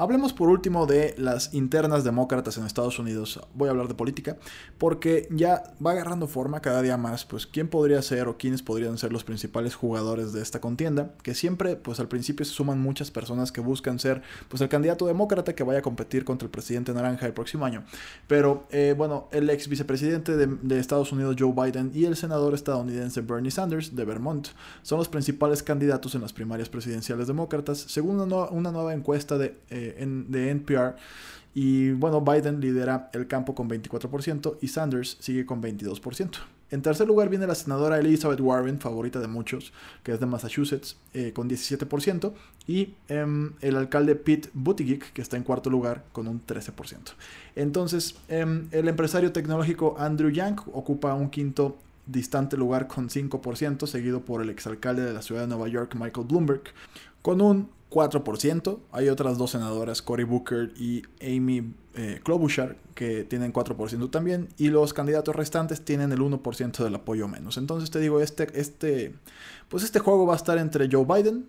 Hablemos 0.00 0.32
por 0.32 0.48
último 0.48 0.86
de 0.86 1.16
las 1.18 1.52
internas 1.54 2.04
demócratas 2.04 2.56
en 2.56 2.64
Estados 2.64 3.00
Unidos. 3.00 3.40
Voy 3.54 3.66
a 3.66 3.72
hablar 3.72 3.88
de 3.88 3.94
política 3.94 4.36
porque 4.78 5.26
ya 5.32 5.74
va 5.84 5.90
agarrando 5.90 6.28
forma 6.28 6.60
cada 6.60 6.82
día 6.82 6.96
más, 6.96 7.24
pues 7.24 7.48
quién 7.48 7.66
podría 7.66 8.00
ser 8.00 8.28
o 8.28 8.38
quiénes 8.38 8.62
podrían 8.62 8.96
ser 8.96 9.12
los 9.12 9.24
principales 9.24 9.74
jugadores 9.74 10.32
de 10.32 10.40
esta 10.40 10.60
contienda, 10.60 11.16
que 11.24 11.34
siempre 11.34 11.74
pues 11.74 11.98
al 11.98 12.06
principio 12.06 12.46
se 12.46 12.52
suman 12.52 12.78
muchas 12.78 13.10
personas 13.10 13.50
que 13.50 13.60
buscan 13.60 13.98
ser 13.98 14.22
pues 14.48 14.60
el 14.60 14.68
candidato 14.68 15.04
demócrata 15.04 15.56
que 15.56 15.64
vaya 15.64 15.80
a 15.80 15.82
competir 15.82 16.24
contra 16.24 16.46
el 16.46 16.52
presidente 16.52 16.94
naranja 16.94 17.26
el 17.26 17.32
próximo 17.32 17.64
año. 17.64 17.82
Pero 18.28 18.68
eh, 18.70 18.94
bueno, 18.96 19.26
el 19.32 19.50
ex 19.50 19.66
vicepresidente 19.66 20.36
de, 20.36 20.78
Estados 20.78 21.10
Unidos 21.10 21.34
Joe 21.36 21.52
Biden 21.52 21.90
y 21.92 22.04
el 22.04 22.14
senador 22.14 22.54
estadounidense 22.54 23.20
Bernie 23.22 23.50
Sanders 23.50 23.96
de 23.96 24.04
Vermont 24.04 24.46
son 24.82 24.98
los 24.98 25.08
principales 25.08 25.64
candidatos 25.64 26.14
en 26.14 26.20
las 26.20 26.32
primarias 26.32 26.68
presidenciales 26.68 27.26
demócratas, 27.26 27.78
según 27.78 28.20
una, 28.20 28.70
nueva 28.70 28.94
encuesta 28.94 29.36
de... 29.36 29.56
Eh, 29.70 29.87
de 29.96 30.50
NPR. 30.50 30.96
Y 31.54 31.90
bueno, 31.92 32.20
Biden 32.20 32.60
lidera 32.60 33.10
el 33.12 33.26
campo 33.26 33.54
con 33.54 33.68
24% 33.68 34.58
y 34.60 34.68
Sanders 34.68 35.16
sigue 35.20 35.44
con 35.44 35.62
22%. 35.62 36.38
En 36.70 36.82
tercer 36.82 37.06
lugar 37.06 37.30
viene 37.30 37.46
la 37.46 37.54
senadora 37.54 37.98
Elizabeth 37.98 38.40
Warren, 38.40 38.78
favorita 38.78 39.20
de 39.20 39.26
muchos, 39.26 39.72
que 40.02 40.12
es 40.12 40.20
de 40.20 40.26
Massachusetts, 40.26 40.96
eh, 41.14 41.32
con 41.32 41.48
17%, 41.48 42.34
y 42.66 42.94
em, 43.08 43.54
el 43.62 43.76
alcalde 43.76 44.14
Pete 44.16 44.50
Buttigieg, 44.52 45.12
que 45.12 45.22
está 45.22 45.38
en 45.38 45.44
cuarto 45.44 45.70
lugar, 45.70 46.04
con 46.12 46.28
un 46.28 46.40
13%. 46.44 47.12
Entonces, 47.56 48.16
em, 48.28 48.68
el 48.70 48.86
empresario 48.88 49.32
tecnológico 49.32 49.96
Andrew 49.98 50.30
Yang 50.30 50.60
ocupa 50.74 51.14
un 51.14 51.30
quinto 51.30 51.78
distante 52.06 52.58
lugar 52.58 52.86
con 52.86 53.08
5%, 53.08 53.86
seguido 53.86 54.20
por 54.20 54.42
el 54.42 54.50
exalcalde 54.50 55.02
de 55.04 55.14
la 55.14 55.22
ciudad 55.22 55.42
de 55.42 55.48
Nueva 55.48 55.68
York, 55.68 55.94
Michael 55.94 56.26
Bloomberg, 56.26 56.62
con 57.22 57.40
un 57.40 57.70
4%. 57.90 58.78
Hay 58.92 59.08
otras 59.08 59.38
dos 59.38 59.52
senadoras, 59.52 60.02
Cory 60.02 60.24
Booker 60.24 60.72
y 60.76 61.02
Amy 61.20 61.74
eh, 61.94 62.20
Klobuchar, 62.22 62.76
que 62.94 63.24
tienen 63.24 63.52
4% 63.52 64.10
también. 64.10 64.48
Y 64.56 64.68
los 64.68 64.92
candidatos 64.92 65.34
restantes 65.34 65.84
tienen 65.84 66.12
el 66.12 66.20
1% 66.20 66.84
del 66.84 66.94
apoyo 66.94 67.28
menos. 67.28 67.56
Entonces 67.56 67.90
te 67.90 67.98
digo, 68.00 68.20
este, 68.20 68.48
este, 68.58 69.14
pues 69.68 69.82
este 69.84 69.98
juego 69.98 70.26
va 70.26 70.34
a 70.34 70.36
estar 70.36 70.58
entre 70.58 70.88
Joe 70.90 71.04
Biden, 71.04 71.46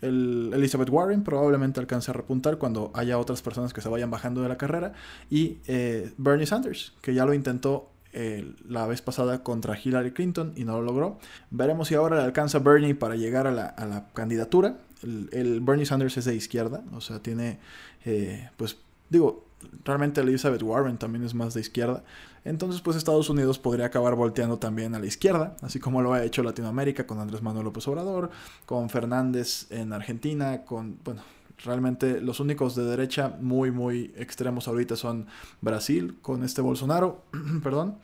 el 0.00 0.50
Elizabeth 0.54 0.88
Warren 0.88 1.22
probablemente 1.22 1.78
alcance 1.78 2.10
a 2.10 2.14
repuntar 2.14 2.56
cuando 2.56 2.90
haya 2.94 3.18
otras 3.18 3.42
personas 3.42 3.72
que 3.72 3.80
se 3.80 3.88
vayan 3.88 4.10
bajando 4.10 4.42
de 4.42 4.48
la 4.48 4.56
carrera. 4.56 4.92
Y 5.28 5.58
eh, 5.66 6.12
Bernie 6.16 6.46
Sanders, 6.46 6.94
que 7.02 7.14
ya 7.14 7.26
lo 7.26 7.34
intentó 7.34 7.90
eh, 8.12 8.52
la 8.68 8.86
vez 8.86 9.02
pasada 9.02 9.42
contra 9.42 9.78
Hillary 9.78 10.12
Clinton 10.12 10.52
y 10.56 10.64
no 10.64 10.80
lo 10.80 10.82
logró. 10.82 11.18
Veremos 11.50 11.88
si 11.88 11.94
ahora 11.94 12.16
le 12.16 12.22
alcanza 12.22 12.58
Bernie 12.58 12.94
para 12.94 13.16
llegar 13.16 13.46
a 13.46 13.52
la, 13.52 13.66
a 13.66 13.86
la 13.86 14.06
candidatura 14.12 14.76
el, 15.02 15.60
Bernie 15.60 15.86
Sanders 15.86 16.16
es 16.16 16.24
de 16.24 16.34
izquierda, 16.34 16.82
o 16.92 17.00
sea, 17.00 17.20
tiene, 17.20 17.58
eh, 18.04 18.50
pues, 18.56 18.76
digo, 19.08 19.44
realmente 19.84 20.20
Elizabeth 20.20 20.62
Warren 20.62 20.98
también 20.98 21.24
es 21.24 21.34
más 21.34 21.54
de 21.54 21.60
izquierda. 21.60 22.04
Entonces, 22.44 22.80
pues 22.80 22.96
Estados 22.96 23.28
Unidos 23.28 23.58
podría 23.58 23.86
acabar 23.86 24.14
volteando 24.14 24.58
también 24.58 24.94
a 24.94 24.98
la 24.98 25.06
izquierda, 25.06 25.56
así 25.60 25.78
como 25.78 26.00
lo 26.00 26.14
ha 26.14 26.24
hecho 26.24 26.42
Latinoamérica 26.42 27.06
con 27.06 27.18
Andrés 27.20 27.42
Manuel 27.42 27.64
López 27.66 27.86
Obrador, 27.88 28.30
con 28.64 28.88
Fernández 28.88 29.70
en 29.70 29.92
Argentina, 29.92 30.62
con, 30.64 30.98
bueno, 31.04 31.22
realmente 31.64 32.20
los 32.20 32.40
únicos 32.40 32.74
de 32.74 32.84
derecha 32.84 33.36
muy, 33.40 33.70
muy 33.70 34.12
extremos 34.16 34.68
ahorita 34.68 34.96
son 34.96 35.26
Brasil, 35.60 36.16
con 36.22 36.42
este 36.44 36.60
Bolsonaro, 36.60 37.22
perdón, 37.62 37.98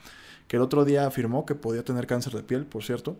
que 0.48 0.56
el 0.56 0.62
otro 0.62 0.84
día 0.84 1.06
afirmó 1.06 1.46
que 1.46 1.54
podía 1.54 1.84
tener 1.84 2.06
cáncer 2.06 2.34
de 2.34 2.42
piel, 2.42 2.66
por 2.66 2.84
cierto. 2.84 3.16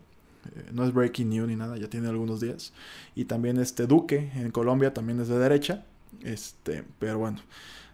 Eh, 0.55 0.71
no 0.73 0.85
es 0.85 0.93
breaking 0.93 1.29
news 1.31 1.49
ni 1.49 1.57
nada, 1.57 1.77
ya 1.77 1.89
tiene 1.89 2.09
algunos 2.09 2.41
días. 2.41 2.73
Y 3.15 3.25
también 3.25 3.59
este 3.59 3.87
Duque 3.87 4.31
en 4.35 4.51
Colombia 4.51 4.95
también 4.95 5.21
es 5.21 5.29
de 5.29 5.39
derecha. 5.39 5.85
Este, 6.23 6.85
pero 6.99 7.19
bueno, 7.19 7.39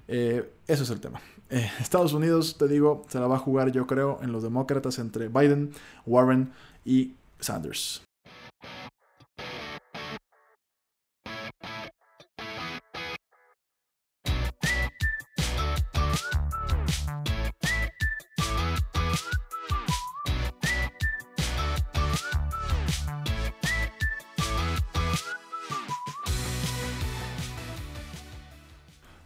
eh, 0.09 0.51
eso 0.67 0.83
es 0.83 0.91
el 0.91 1.01
tema. 1.01 1.21
Eh, 1.51 1.71
Estados 1.81 2.13
Unidos, 2.13 2.57
te 2.59 2.69
digo, 2.69 3.05
se 3.09 3.19
la 3.19 3.27
va 3.27 3.37
a 3.37 3.39
jugar 3.39 3.73
yo 3.73 3.87
creo 3.87 4.19
en 4.23 4.33
los 4.33 4.43
demócratas 4.43 4.99
entre 4.99 5.29
Biden, 5.29 5.73
Warren 6.07 6.53
y 6.85 7.15
Sanders. 7.41 8.03